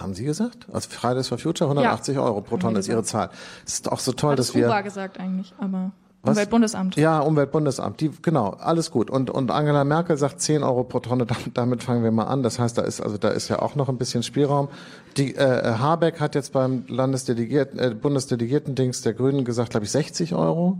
[0.00, 0.66] haben Sie gesagt?
[0.72, 2.22] Also Fridays for Future 180 ja.
[2.22, 3.30] Euro pro Tonne ist Ihre Zahl.
[3.66, 4.68] Es ist auch so toll, Hat dass wir.
[4.68, 5.92] Das gesagt eigentlich, aber.
[6.22, 6.36] Was?
[6.36, 6.96] Umweltbundesamt.
[6.96, 8.00] Ja, Umweltbundesamt.
[8.00, 9.08] Die, genau, alles gut.
[9.08, 12.42] Und, und Angela Merkel sagt 10 Euro pro Tonne, damit fangen wir mal an.
[12.42, 14.68] Das heißt, da ist, also da ist ja auch noch ein bisschen Spielraum.
[15.16, 20.34] Die, äh, Habeck hat jetzt beim Landesdelegierten, äh, Bundesdelegierten-Dings der Grünen gesagt, glaube ich, 60
[20.34, 20.78] Euro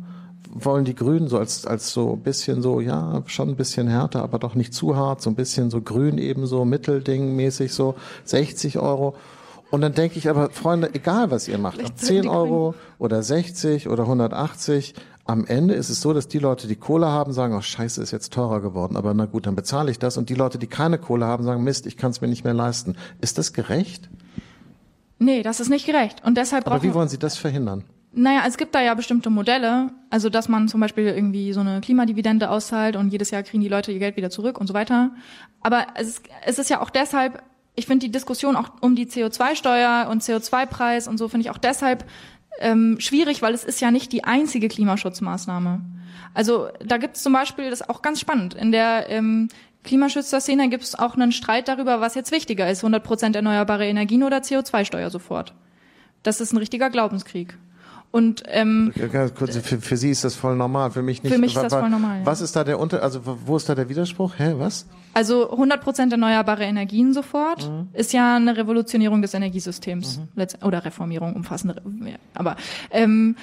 [0.64, 4.22] wollen die Grünen so als, als so ein bisschen so, ja, schon ein bisschen härter,
[4.22, 7.94] aber doch nicht zu hart, so ein bisschen so grün ebenso, Mittelding mäßig so,
[8.24, 9.14] 60 Euro.
[9.70, 13.88] Und dann denke ich aber, Freunde, egal was ihr macht, ob 10 Euro oder 60
[13.88, 14.94] oder 180,
[15.26, 18.12] am Ende ist es so, dass die Leute, die Kohle haben, sagen, oh scheiße, ist
[18.12, 20.16] jetzt teurer geworden, aber na gut, dann bezahle ich das.
[20.16, 22.54] Und die Leute, die keine Kohle haben, sagen, Mist, ich kann es mir nicht mehr
[22.54, 22.96] leisten.
[23.20, 24.08] Ist das gerecht?
[25.18, 26.24] Nee, das ist nicht gerecht.
[26.24, 27.84] Und deshalb Aber wie wollen Sie das verhindern?
[28.12, 31.80] Naja, es gibt da ja bestimmte Modelle, also dass man zum Beispiel irgendwie so eine
[31.80, 35.10] Klimadividende auszahlt und jedes Jahr kriegen die Leute ihr Geld wieder zurück und so weiter.
[35.60, 37.42] Aber es ist, es ist ja auch deshalb,
[37.74, 41.58] ich finde die Diskussion auch um die CO2-Steuer und CO2-Preis und so finde ich auch
[41.58, 42.04] deshalb
[42.60, 45.80] ähm, schwierig, weil es ist ja nicht die einzige Klimaschutzmaßnahme.
[46.34, 49.48] Also da gibt es zum Beispiel, das ist auch ganz spannend, in der ähm,
[49.84, 54.38] Klimaschützerszene gibt es auch einen Streit darüber, was jetzt wichtiger ist, 100% erneuerbare Energien oder
[54.38, 55.54] CO2-Steuer sofort.
[56.22, 57.56] Das ist ein richtiger Glaubenskrieg.
[58.10, 58.92] Und ähm,
[59.34, 61.32] kurz, für, für Sie ist das voll normal, für mich nicht.
[61.32, 62.20] Für mich ist das voll normal.
[62.20, 62.26] Ja.
[62.26, 64.38] Was ist da der Unter, also wo ist da der Widerspruch?
[64.38, 64.86] Hä, was?
[65.12, 67.88] Also 100% erneuerbare Energien sofort mhm.
[67.92, 70.66] ist ja eine Revolutionierung des Energiesystems mhm.
[70.66, 71.82] oder Reformierung umfassende.
[72.34, 72.56] Aber
[72.90, 73.36] ähm,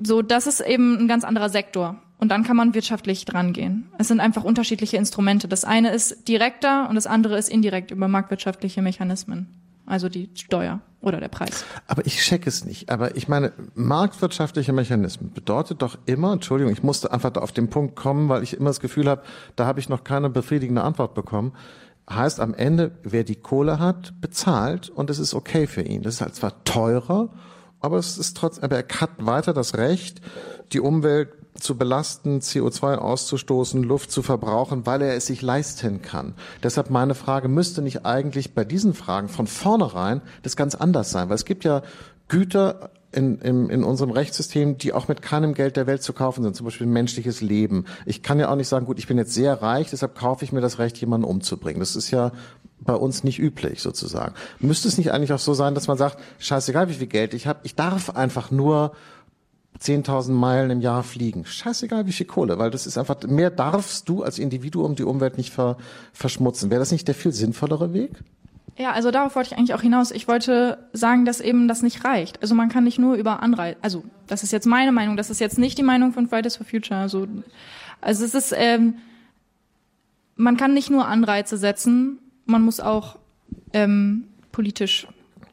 [0.00, 1.96] so, das ist eben ein ganz anderer Sektor.
[2.18, 3.88] Und dann kann man wirtschaftlich drangehen.
[3.98, 5.48] Es sind einfach unterschiedliche Instrumente.
[5.48, 9.48] Das eine ist direkter und das andere ist indirekt über marktwirtschaftliche Mechanismen
[9.92, 11.66] also die Steuer oder der Preis.
[11.86, 12.88] Aber ich check es nicht.
[12.88, 17.68] Aber ich meine, marktwirtschaftliche Mechanismen bedeutet doch immer, Entschuldigung, ich musste einfach da auf den
[17.68, 19.22] Punkt kommen, weil ich immer das Gefühl habe,
[19.54, 21.52] da habe ich noch keine befriedigende Antwort bekommen.
[22.08, 26.00] Heißt am Ende, wer die Kohle hat, bezahlt und es ist okay für ihn.
[26.00, 27.28] Das ist halt zwar teurer,
[27.80, 30.22] aber es ist trotzdem, aber er hat weiter das Recht,
[30.72, 36.34] die Umwelt zu belasten, CO2 auszustoßen, Luft zu verbrauchen, weil er es sich leisten kann.
[36.62, 41.28] Deshalb meine Frage, müsste nicht eigentlich bei diesen Fragen von vornherein das ganz anders sein?
[41.28, 41.82] Weil es gibt ja
[42.28, 46.42] Güter in, in, in unserem Rechtssystem, die auch mit keinem Geld der Welt zu kaufen
[46.42, 47.84] sind, zum Beispiel menschliches Leben.
[48.06, 50.52] Ich kann ja auch nicht sagen, gut, ich bin jetzt sehr reich, deshalb kaufe ich
[50.52, 51.80] mir das Recht, jemanden umzubringen.
[51.80, 52.32] Das ist ja
[52.80, 54.34] bei uns nicht üblich sozusagen.
[54.58, 57.46] Müsste es nicht eigentlich auch so sein, dass man sagt, scheißegal, wie viel Geld ich
[57.46, 58.92] habe, ich darf einfach nur
[59.80, 61.44] 10.000 Meilen im Jahr fliegen.
[61.44, 65.36] Scheißegal, wie viel Kohle, weil das ist einfach, mehr darfst du als Individuum die Umwelt
[65.38, 65.76] nicht ver,
[66.12, 66.70] verschmutzen.
[66.70, 68.22] Wäre das nicht der viel sinnvollere Weg?
[68.78, 70.10] Ja, also darauf wollte ich eigentlich auch hinaus.
[70.10, 72.40] Ich wollte sagen, dass eben das nicht reicht.
[72.40, 75.40] Also man kann nicht nur über Anreize, also das ist jetzt meine Meinung, das ist
[75.40, 76.98] jetzt nicht die Meinung von Fridays for Future.
[76.98, 77.26] Also,
[78.00, 78.94] also es ist, ähm,
[80.36, 83.18] man kann nicht nur Anreize setzen, man muss auch
[83.72, 85.06] ähm, politisch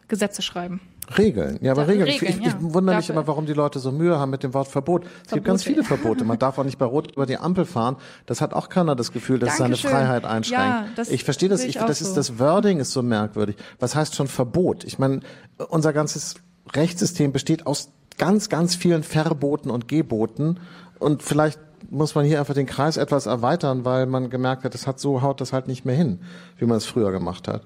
[0.08, 0.80] Gesetze schreiben.
[1.18, 1.58] Regeln.
[1.62, 2.10] Ja, aber Regeln.
[2.10, 2.32] Regeln.
[2.32, 4.68] Ich, ich, ich wundere mich immer, warum die Leute so Mühe haben mit dem Wort
[4.68, 5.04] Verbot.
[5.04, 5.36] Es Verbote.
[5.36, 6.24] gibt ganz viele Verbote.
[6.24, 7.98] Man darf auch nicht bei Rot über die Ampel fahren.
[8.26, 9.90] Das hat auch keiner das Gefühl, dass Dankeschön.
[9.90, 10.64] seine Freiheit einschränkt.
[10.64, 11.64] Ja, das ich verstehe das.
[11.64, 12.16] Ich, das ist so.
[12.16, 13.56] das Wording ist so merkwürdig.
[13.80, 14.84] Was heißt schon Verbot?
[14.84, 15.22] Ich meine,
[15.70, 16.36] unser ganzes
[16.76, 20.60] Rechtssystem besteht aus ganz, ganz vielen Verboten und Geboten.
[21.00, 24.86] Und vielleicht muss man hier einfach den Kreis etwas erweitern, weil man gemerkt hat, das
[24.86, 26.20] hat so haut das halt nicht mehr hin,
[26.58, 27.66] wie man es früher gemacht hat.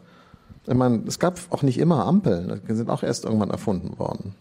[0.65, 4.33] Ich meine, es gab auch nicht immer Ampeln, die sind auch erst irgendwann erfunden worden.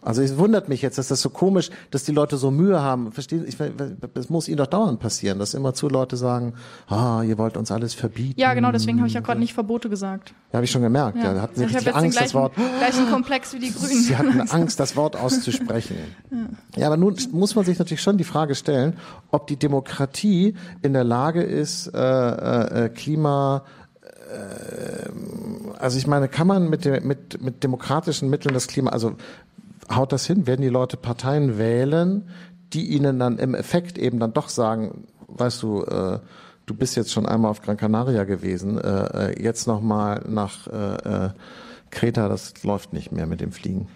[0.00, 3.10] Also es wundert mich jetzt, dass das so komisch, dass die Leute so Mühe haben.
[3.10, 3.44] Verstehen?
[3.48, 3.56] Ich,
[4.14, 6.54] das muss ihnen doch dauernd passieren, dass immer zu Leute sagen,
[6.86, 8.40] ah, ihr wollt uns alles verbieten.
[8.40, 10.34] Ja, genau, deswegen habe ich ja gerade nicht Verbote gesagt.
[10.52, 11.18] Ja, habe ich schon gemerkt.
[11.18, 12.54] Ja, ja hatten sie ich richtig Angst, gleichen, das Wort.
[12.78, 14.02] Gleichen Komplex wie die Grünen.
[14.02, 15.96] Sie hatten Angst, das Wort auszusprechen.
[16.30, 16.38] ja.
[16.76, 18.96] ja, aber nun muss man sich natürlich schon die Frage stellen,
[19.32, 23.64] ob die Demokratie in der Lage ist, äh, äh, äh Klima
[25.78, 29.16] also ich meine, kann man mit, dem, mit, mit demokratischen Mitteln das Klima, also
[29.90, 30.46] haut das hin?
[30.46, 32.28] Werden die Leute Parteien wählen,
[32.72, 36.18] die ihnen dann im Effekt eben dann doch sagen, weißt du, äh,
[36.66, 41.26] du bist jetzt schon einmal auf Gran Canaria gewesen, äh, äh jetzt nochmal nach äh,
[41.26, 41.30] äh,
[41.90, 43.88] Kreta, das läuft nicht mehr mit dem Fliegen.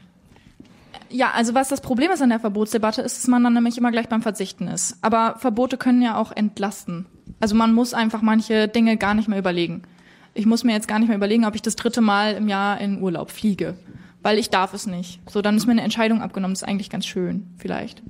[1.10, 3.90] Ja, also was das Problem ist an der Verbotsdebatte, ist, dass man dann nämlich immer
[3.90, 4.96] gleich beim Verzichten ist.
[5.02, 7.04] Aber Verbote können ja auch entlasten.
[7.38, 9.82] Also man muss einfach manche Dinge gar nicht mehr überlegen
[10.34, 12.80] ich muss mir jetzt gar nicht mehr überlegen, ob ich das dritte Mal im Jahr
[12.80, 13.74] in Urlaub fliege.
[14.22, 15.20] weil ich darf es nicht.
[15.28, 16.54] So, dann ist mir eine Entscheidung abgenommen.
[16.54, 18.02] Das ist eigentlich ganz schön, vielleicht.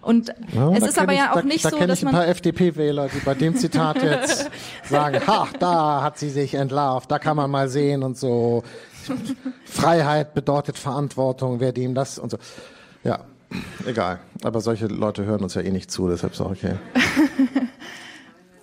[0.00, 2.12] Und ja, es ist aber ich, ja auch da, nicht da so, dass ich ein
[2.12, 4.50] paar FDP-Wähler, die bei dem Zitat jetzt
[4.84, 8.62] sagen, ha, da hat sie sich entlarvt, da kann man mal sehen und so.
[9.64, 12.38] Freiheit bedeutet Verantwortung, wer dem das und so.
[13.04, 13.20] Ja,
[13.86, 14.20] egal.
[14.44, 16.74] Aber solche Leute hören uns ja eh nicht zu, deshalb ist auch okay.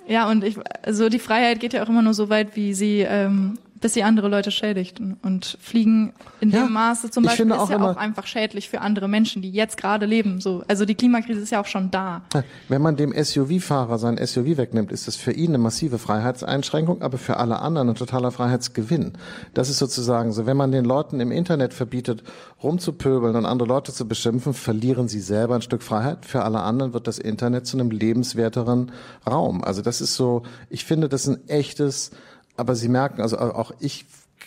[0.08, 3.02] ja, und ich, also die Freiheit geht ja auch immer nur so weit, wie sie
[3.02, 5.00] ähm, bis sie andere Leute schädigt.
[5.22, 9.08] Und Fliegen in ja, dem Maße zum Beispiel ist ja auch einfach schädlich für andere
[9.08, 10.42] Menschen, die jetzt gerade leben.
[10.42, 12.24] So, also die Klimakrise ist ja auch schon da.
[12.68, 17.20] Wenn man dem SUV-Fahrer sein SUV wegnimmt, ist das für ihn eine massive Freiheitseinschränkung, aber
[17.20, 19.14] für alle anderen ein totaler Freiheitsgewinn.
[19.54, 22.24] Das ist sozusagen so, wenn man den Leuten im Internet verbietet,
[22.64, 26.26] rumzupöbeln und andere Leute zu beschimpfen, verlieren sie selber ein Stück Freiheit.
[26.26, 28.92] Für alle anderen wird das Internet zu einem lebenswerteren
[29.30, 29.64] Raum.
[29.64, 32.10] Also das ist so, ich finde, das ist ein echtes
[32.58, 34.06] aber Sie merken, also auch ich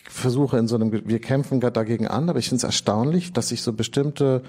[0.09, 3.49] versuche in so einem, wir kämpfen gerade dagegen an, aber ich finde es erstaunlich, dass
[3.49, 4.43] sich so bestimmte,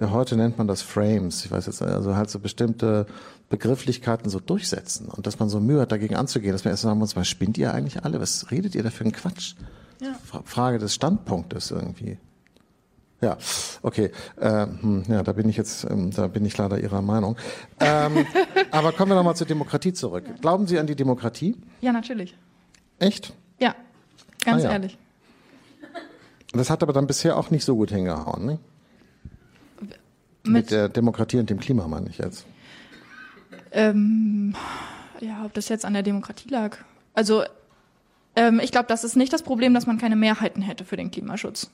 [0.00, 3.06] ja, heute nennt man das Frames, ich weiß jetzt, also halt so bestimmte
[3.48, 6.98] Begrifflichkeiten so durchsetzen und dass man so Mühe hat, dagegen anzugehen, dass wir erst sagen
[6.98, 8.20] muss, was spinnt ihr eigentlich alle?
[8.20, 9.54] Was redet ihr da für einen Quatsch?
[10.00, 10.14] Ja.
[10.44, 12.18] Frage des Standpunktes irgendwie.
[13.20, 13.36] Ja,
[13.82, 14.12] okay.
[14.40, 17.36] Ähm, ja, da bin ich jetzt, ähm, da bin ich leider Ihrer Meinung.
[17.80, 18.24] Ähm,
[18.70, 20.24] aber kommen wir nochmal zur Demokratie zurück.
[20.40, 21.56] Glauben Sie an die Demokratie?
[21.80, 22.36] Ja, natürlich.
[22.98, 23.32] Echt?
[23.58, 23.74] Ja,
[24.44, 24.72] ganz ah, ja.
[24.72, 24.98] ehrlich.
[26.52, 28.58] Das hat aber dann bisher auch nicht so gut hingehauen, ne?
[30.44, 32.46] Mit, Mit der Demokratie und dem Klima meine ich jetzt.
[33.70, 34.54] Ähm,
[35.20, 36.78] ja, ob das jetzt an der Demokratie lag.
[37.12, 37.44] Also
[38.34, 41.10] ähm, ich glaube, das ist nicht das Problem, dass man keine Mehrheiten hätte für den
[41.10, 41.70] Klimaschutz.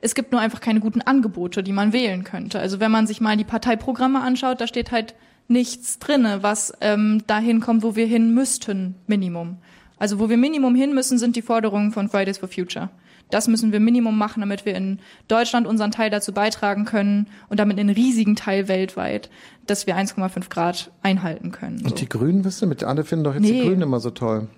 [0.00, 2.58] Es gibt nur einfach keine guten Angebote, die man wählen könnte.
[2.58, 5.14] Also wenn man sich mal die Parteiprogramme anschaut, da steht halt
[5.48, 9.58] nichts drinne, was ähm, dahin kommt, wo wir hin müssten, Minimum.
[9.98, 12.90] Also wo wir Minimum hin müssen, sind die Forderungen von Fridays for Future.
[13.30, 17.58] Das müssen wir Minimum machen, damit wir in Deutschland unseren Teil dazu beitragen können und
[17.58, 19.30] damit einen riesigen Teil weltweit,
[19.66, 21.78] dass wir 1,5 Grad einhalten können.
[21.78, 21.86] So.
[21.86, 23.62] Und die Grünen, wisst ihr, mit alle finden doch jetzt nee.
[23.62, 24.48] die Grünen immer so toll.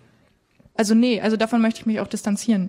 [0.74, 2.68] Also nee, also davon möchte ich mich auch distanzieren.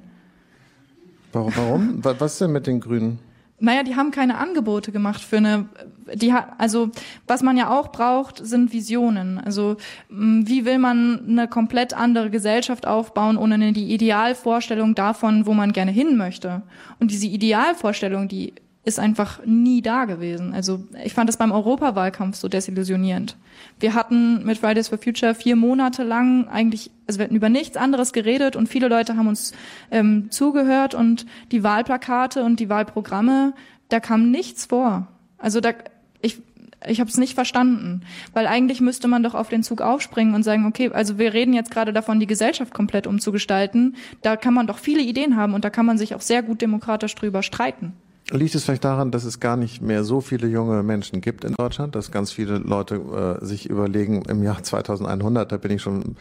[1.34, 1.54] Warum?
[1.56, 2.00] warum?
[2.02, 3.20] Was denn mit den Grünen?
[3.60, 5.68] Naja, die haben keine Angebote gemacht für eine,
[6.14, 6.90] die hat, also
[7.28, 9.38] was man ja auch braucht, sind Visionen.
[9.38, 9.78] Also
[10.10, 15.92] wie will man eine komplett andere Gesellschaft aufbauen, ohne die Idealvorstellung davon, wo man gerne
[15.92, 16.62] hin möchte.
[17.00, 18.54] Und diese Idealvorstellung, die
[18.90, 20.54] ist einfach nie da gewesen.
[20.54, 23.38] Also ich fand das beim Europawahlkampf so desillusionierend.
[23.80, 27.78] Wir hatten mit Fridays for Future vier Monate lang eigentlich, also wir hatten über nichts
[27.78, 29.54] anderes geredet und viele Leute haben uns
[29.92, 33.54] ähm, zugehört und die Wahlplakate und die Wahlprogramme,
[33.90, 35.08] da kam nichts vor.
[35.38, 35.74] Also da,
[36.22, 36.42] ich,
[36.88, 38.02] ich habe es nicht verstanden,
[38.34, 41.54] weil eigentlich müsste man doch auf den Zug aufspringen und sagen, okay, also wir reden
[41.54, 43.96] jetzt gerade davon, die Gesellschaft komplett umzugestalten.
[44.24, 46.62] Da kann man doch viele Ideen haben und da kann man sich auch sehr gut
[46.62, 47.94] demokratisch drüber streiten.
[48.32, 51.56] Liegt es vielleicht daran, dass es gar nicht mehr so viele junge Menschen gibt in
[51.56, 56.16] Deutschland, dass ganz viele Leute äh, sich überlegen, im Jahr 2100, da bin ich schon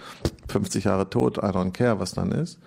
[0.49, 2.59] 50 Jahre tot, I don't care, was dann ist.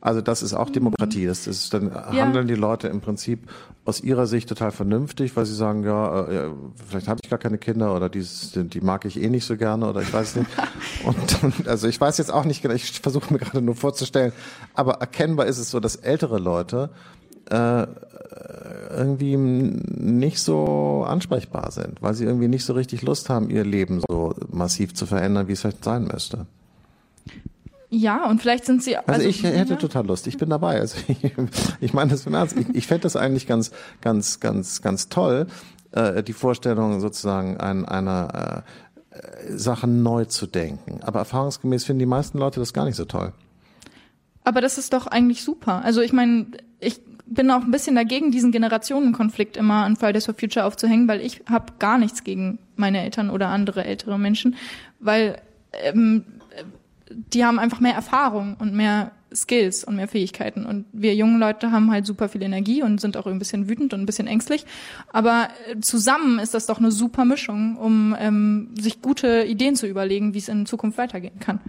[0.00, 1.26] Also das ist auch Demokratie.
[1.26, 2.12] Das ist, dann ja.
[2.12, 3.50] handeln die Leute im Prinzip
[3.84, 6.50] aus ihrer Sicht total vernünftig, weil sie sagen, ja, äh,
[6.86, 8.24] vielleicht habe ich gar keine Kinder oder die,
[8.54, 10.48] die mag ich eh nicht so gerne oder ich weiß nicht.
[11.04, 14.32] Und also ich weiß jetzt auch nicht genau, ich versuche mir gerade nur vorzustellen,
[14.74, 16.90] aber erkennbar ist es so, dass ältere Leute
[17.50, 17.86] äh,
[18.90, 24.00] irgendwie nicht so ansprechbar sind, weil sie irgendwie nicht so richtig Lust haben, ihr Leben
[24.08, 26.46] so massiv zu verändern, wie es vielleicht sein müsste.
[27.88, 28.96] Ja, und vielleicht sind sie.
[28.96, 29.78] Also, also ich hätte ja.
[29.78, 30.26] total Lust.
[30.26, 30.80] Ich bin dabei.
[30.80, 31.32] Also ich,
[31.80, 32.56] ich meine das im Ernst.
[32.56, 33.70] Ich, ich fände das eigentlich ganz,
[34.00, 35.46] ganz, ganz, ganz toll,
[35.92, 38.64] äh, die Vorstellung sozusagen ein, einer
[39.10, 41.00] äh, Sachen neu zu denken.
[41.02, 43.32] Aber erfahrungsgemäß finden die meisten Leute das gar nicht so toll.
[44.44, 45.82] Aber das ist doch eigentlich super.
[45.84, 46.46] Also ich meine,
[46.80, 51.20] ich bin auch ein bisschen dagegen, diesen Generationenkonflikt immer an Fridays for Future aufzuhängen, weil
[51.20, 54.56] ich habe gar nichts gegen meine Eltern oder andere ältere Menschen,
[55.00, 55.40] weil
[55.84, 56.24] ähm,
[57.10, 60.64] die haben einfach mehr Erfahrung und mehr Skills und mehr Fähigkeiten.
[60.64, 63.92] Und wir jungen Leute haben halt super viel Energie und sind auch ein bisschen wütend
[63.92, 64.64] und ein bisschen ängstlich.
[65.12, 69.86] Aber äh, zusammen ist das doch eine super Mischung, um ähm, sich gute Ideen zu
[69.86, 71.60] überlegen, wie es in Zukunft weitergehen kann.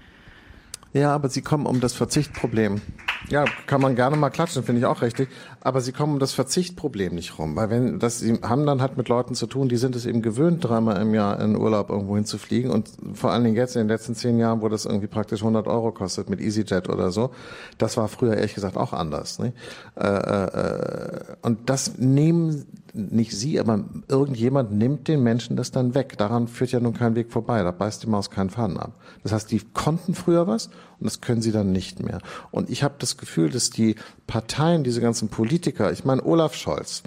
[0.94, 2.82] Ja, aber sie kommen um das Verzichtproblem.
[3.30, 5.30] Ja, kann man gerne mal klatschen, finde ich auch richtig.
[5.62, 7.56] Aber sie kommen um das Verzichtproblem nicht rum.
[7.56, 10.22] Weil wenn das, sie haben dann halt mit Leuten zu tun, die sind es eben
[10.22, 12.72] gewöhnt, dreimal im Jahr in Urlaub irgendwo hinzufliegen.
[12.72, 15.68] Und vor allen Dingen jetzt in den letzten zehn Jahren, wo das irgendwie praktisch 100
[15.68, 17.32] Euro kostet mit EasyJet oder so.
[17.78, 19.40] Das war früher ehrlich gesagt auch anders.
[19.40, 19.54] Ne?
[19.96, 26.18] Äh, äh, und das nehmen nicht sie, aber irgendjemand nimmt den Menschen das dann weg.
[26.18, 27.62] Daran führt ja nun kein Weg vorbei.
[27.62, 28.94] Da beißt die Maus keinen Faden ab.
[29.24, 30.70] Das heißt, die konnten früher was
[31.00, 32.20] und das können sie dann nicht mehr.
[32.52, 33.96] Und ich habe das Gefühl, dass die
[34.26, 37.04] Parteien, diese ganzen Politiker, ich meine Olaf Scholz,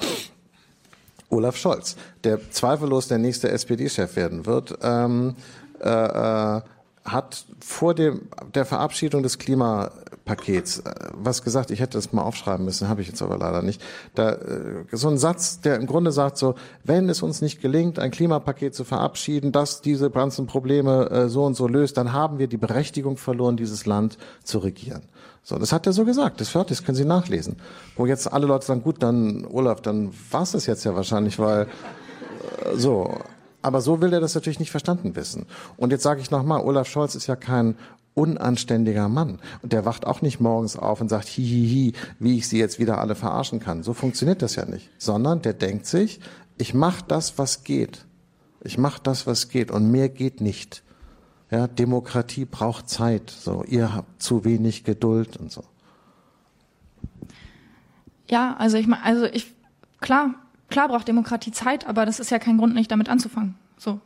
[1.29, 5.37] Olaf Scholz, der zweifellos der nächste SPD-Chef werden wird, ähm,
[5.81, 6.61] äh, äh,
[7.05, 12.65] hat vor dem, der Verabschiedung des Klimapakets äh, was gesagt, ich hätte das mal aufschreiben
[12.65, 13.83] müssen, habe ich jetzt aber leider nicht.
[14.15, 17.99] Da, äh, so ein Satz, der im Grunde sagt so, wenn es uns nicht gelingt,
[17.99, 22.39] ein Klimapaket zu verabschieden, das diese ganzen Probleme äh, so und so löst, dann haben
[22.39, 25.03] wir die Berechtigung verloren, dieses Land zu regieren.
[25.43, 27.57] So, das hat er so gesagt, das fertig, das können Sie nachlesen.
[27.97, 31.39] Wo jetzt alle Leute sagen, gut, dann Olaf, dann war es das jetzt ja wahrscheinlich,
[31.39, 33.19] weil äh, so.
[33.63, 35.47] Aber so will er das natürlich nicht verstanden wissen.
[35.77, 37.77] Und jetzt sage ich nochmal, Olaf Scholz ist ja kein
[38.15, 39.39] unanständiger Mann.
[39.63, 42.99] Und der wacht auch nicht morgens auf und sagt, hihihi, wie ich sie jetzt wieder
[42.99, 43.83] alle verarschen kann.
[43.83, 44.91] So funktioniert das ja nicht.
[44.99, 46.21] Sondern der denkt sich,
[46.59, 48.05] ich mache das, was geht.
[48.63, 49.71] Ich mache das, was geht.
[49.71, 50.83] Und mehr geht nicht.
[51.51, 53.31] Ja, Demokratie braucht Zeit.
[53.31, 55.65] So, ihr habt zu wenig Geduld und so.
[58.29, 59.53] Ja, also ich also ich,
[60.01, 60.35] klar,
[60.71, 63.55] klar braucht Demokratie Zeit, aber das ist ja kein Grund, nicht damit anzufangen.
[63.77, 64.01] So,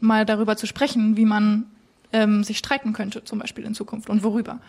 [0.00, 1.66] mal darüber zu sprechen, wie man
[2.12, 4.60] ähm, sich streiten könnte, zum Beispiel in Zukunft und worüber.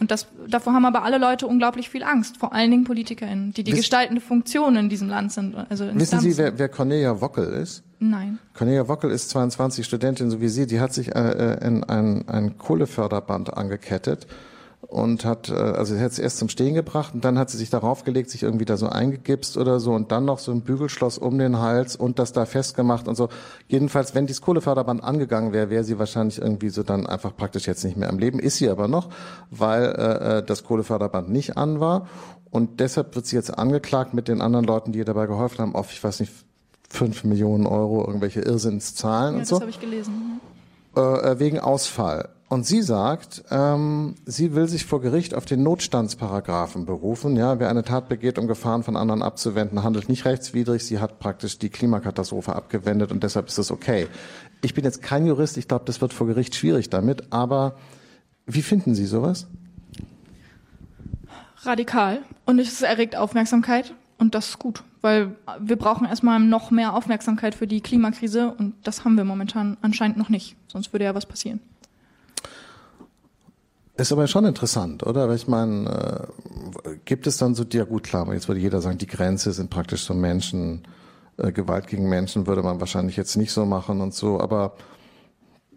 [0.00, 3.62] Und das, davor haben aber alle Leute unglaublich viel Angst, vor allen Dingen PolitikerInnen, die
[3.64, 5.54] die Wiss gestaltende Funktion in diesem Land sind.
[5.68, 7.82] Also Wissen Sie, wer, wer Cornelia Wockel ist?
[7.98, 8.38] Nein.
[8.54, 10.66] Cornelia Wockel ist 22 Studentin, so wie Sie.
[10.66, 14.26] Die hat sich äh, äh in ein, ein Kohleförderband angekettet
[14.80, 17.58] und hat, äh, also sie hat es erst zum Stehen gebracht und dann hat sie
[17.58, 20.62] sich darauf gelegt, sich irgendwie da so eingegipst oder so und dann noch so ein
[20.62, 23.28] Bügelschloss um den Hals und das da festgemacht und so.
[23.68, 27.84] Jedenfalls, wenn dieses Kohleförderband angegangen wäre, wäre sie wahrscheinlich irgendwie so dann einfach praktisch jetzt
[27.84, 28.38] nicht mehr am Leben.
[28.38, 29.10] Ist sie aber noch,
[29.50, 32.08] weil äh, äh das Kohleförderband nicht an war
[32.50, 35.74] und deshalb wird sie jetzt angeklagt mit den anderen Leuten, die ihr dabei geholfen haben,
[35.74, 36.32] auf, ich weiß nicht,
[36.88, 39.56] fünf Millionen Euro irgendwelche Irrsinnszahlen ja, und so.
[39.56, 40.40] Das habe ich gelesen.
[40.96, 42.30] Äh, äh, wegen Ausfall.
[42.50, 47.36] Und sie sagt, ähm, sie will sich vor Gericht auf den Notstandsparagraphen berufen.
[47.36, 50.84] Ja, wer eine Tat begeht, um Gefahren von anderen abzuwenden, handelt nicht rechtswidrig.
[50.84, 54.08] Sie hat praktisch die Klimakatastrophe abgewendet und deshalb ist das okay.
[54.62, 55.58] Ich bin jetzt kein Jurist.
[55.58, 57.32] Ich glaube, das wird vor Gericht schwierig damit.
[57.32, 57.76] Aber
[58.46, 59.46] wie finden Sie sowas?
[61.62, 62.18] Radikal.
[62.46, 63.94] Und es erregt Aufmerksamkeit.
[64.18, 68.74] Und das ist gut, weil wir brauchen erstmal noch mehr Aufmerksamkeit für die Klimakrise und
[68.82, 70.56] das haben wir momentan anscheinend noch nicht.
[70.66, 71.60] Sonst würde ja was passieren.
[74.00, 75.28] Ist aber schon interessant, oder?
[75.28, 76.26] Weil ich meine,
[76.84, 79.68] äh, gibt es dann so, ja gut, klar, jetzt würde jeder sagen, die Grenze sind
[79.68, 80.84] praktisch so Menschen,
[81.36, 84.72] äh, Gewalt gegen Menschen würde man wahrscheinlich jetzt nicht so machen und so, aber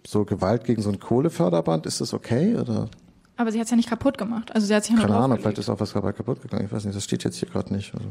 [0.08, 2.88] so Gewalt gegen so ein Kohleförderband, ist das okay, oder?
[3.36, 4.56] Aber sie hat es ja nicht kaputt gemacht.
[4.56, 6.66] Also sie hat sich ja Keine Ahnung, vielleicht ist auch was dabei kaputt gegangen.
[6.66, 7.94] Ich weiß nicht, das steht jetzt hier gerade nicht.
[7.94, 8.08] Also.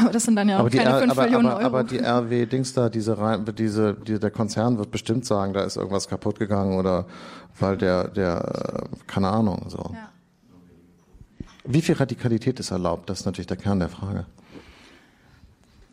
[0.00, 1.66] Aber das sind dann ja auch keine R 5 aber, Millionen aber, Euro.
[1.66, 6.08] Aber die RW-Dings da, diese, diese, die, der Konzern wird bestimmt sagen, da ist irgendwas
[6.08, 7.06] kaputt gegangen oder
[7.58, 9.90] weil der, der, keine Ahnung, so.
[9.92, 10.10] Ja.
[11.64, 13.08] Wie viel Radikalität ist erlaubt?
[13.08, 14.26] Das ist natürlich der Kern der Frage.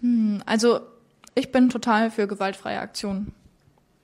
[0.01, 0.81] Hm, also,
[1.35, 3.33] ich bin total für gewaltfreie Aktionen.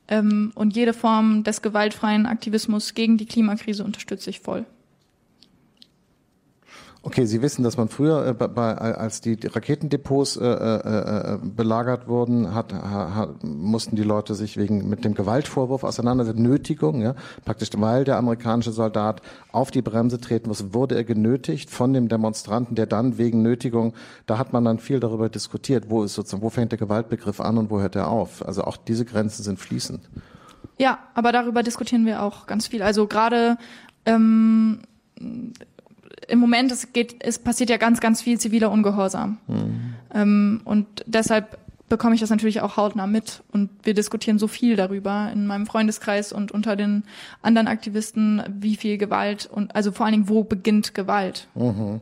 [0.07, 4.65] Ähm, und jede Form des gewaltfreien Aktivismus gegen die Klimakrise unterstütze ich voll.
[7.03, 12.07] Okay, Sie wissen, dass man früher, äh, bei, als die Raketendepots äh, äh, äh, belagert
[12.07, 17.69] wurden, hat, ha, mussten die Leute sich wegen mit dem Gewaltvorwurf auseinandersetzen, Nötigung, ja, praktisch,
[17.77, 19.21] weil der amerikanische Soldat
[19.51, 23.93] auf die Bremse treten muss, wurde er genötigt von dem Demonstranten, der dann wegen Nötigung,
[24.25, 27.57] da hat man dann viel darüber diskutiert, wo ist sozusagen, wo fängt der Gewaltbegriff an
[27.57, 28.45] und wo hört er auf?
[28.45, 30.01] Also auch diese Grenzen sind fließend.
[30.77, 32.83] Ja, aber darüber diskutieren wir auch ganz viel.
[32.83, 33.57] Also gerade
[34.05, 34.81] ähm,
[36.28, 39.38] im Moment, es geht, es passiert ja ganz, ganz viel ziviler Ungehorsam.
[39.47, 39.93] Mhm.
[40.13, 41.57] Ähm, und deshalb
[41.89, 43.43] bekomme ich das natürlich auch hautnah mit.
[43.51, 47.03] Und wir diskutieren so viel darüber in meinem Freundeskreis und unter den
[47.41, 51.47] anderen Aktivisten, wie viel Gewalt und also vor allen Dingen, wo beginnt Gewalt.
[51.55, 52.01] Mhm.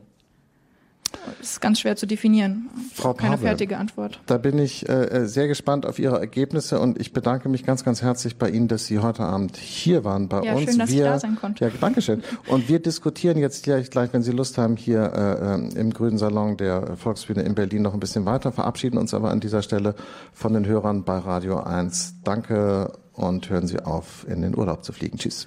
[1.38, 2.68] Das ist ganz schwer zu definieren.
[2.94, 4.20] Frau Keine Pavle, fertige Antwort.
[4.26, 8.02] Da bin ich äh, sehr gespannt auf Ihre Ergebnisse und ich bedanke mich ganz, ganz
[8.02, 10.70] herzlich bei Ihnen, dass Sie heute Abend hier waren bei ja, uns.
[10.70, 11.64] Schön, dass wir, ich da sein konnte.
[11.64, 12.22] Ja, danke schön.
[12.48, 16.18] Und wir diskutieren jetzt gleich, gleich wenn Sie Lust haben, hier äh, ähm, im Grünen
[16.18, 19.94] Salon der Volksbühne in Berlin noch ein bisschen weiter, verabschieden uns aber an dieser Stelle
[20.32, 22.16] von den Hörern bei Radio 1.
[22.24, 25.18] Danke und hören Sie auf, in den Urlaub zu fliegen.
[25.18, 25.46] Tschüss.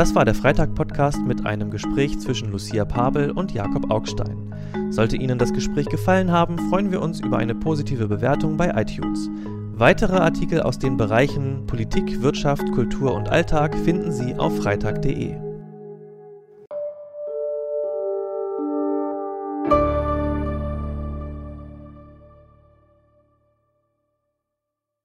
[0.00, 4.50] Das war der Freitag-Podcast mit einem Gespräch zwischen Lucia Pabel und Jakob Augstein.
[4.88, 9.28] Sollte Ihnen das Gespräch gefallen haben, freuen wir uns über eine positive Bewertung bei iTunes.
[9.74, 15.49] Weitere Artikel aus den Bereichen Politik, Wirtschaft, Kultur und Alltag finden Sie auf freitag.de.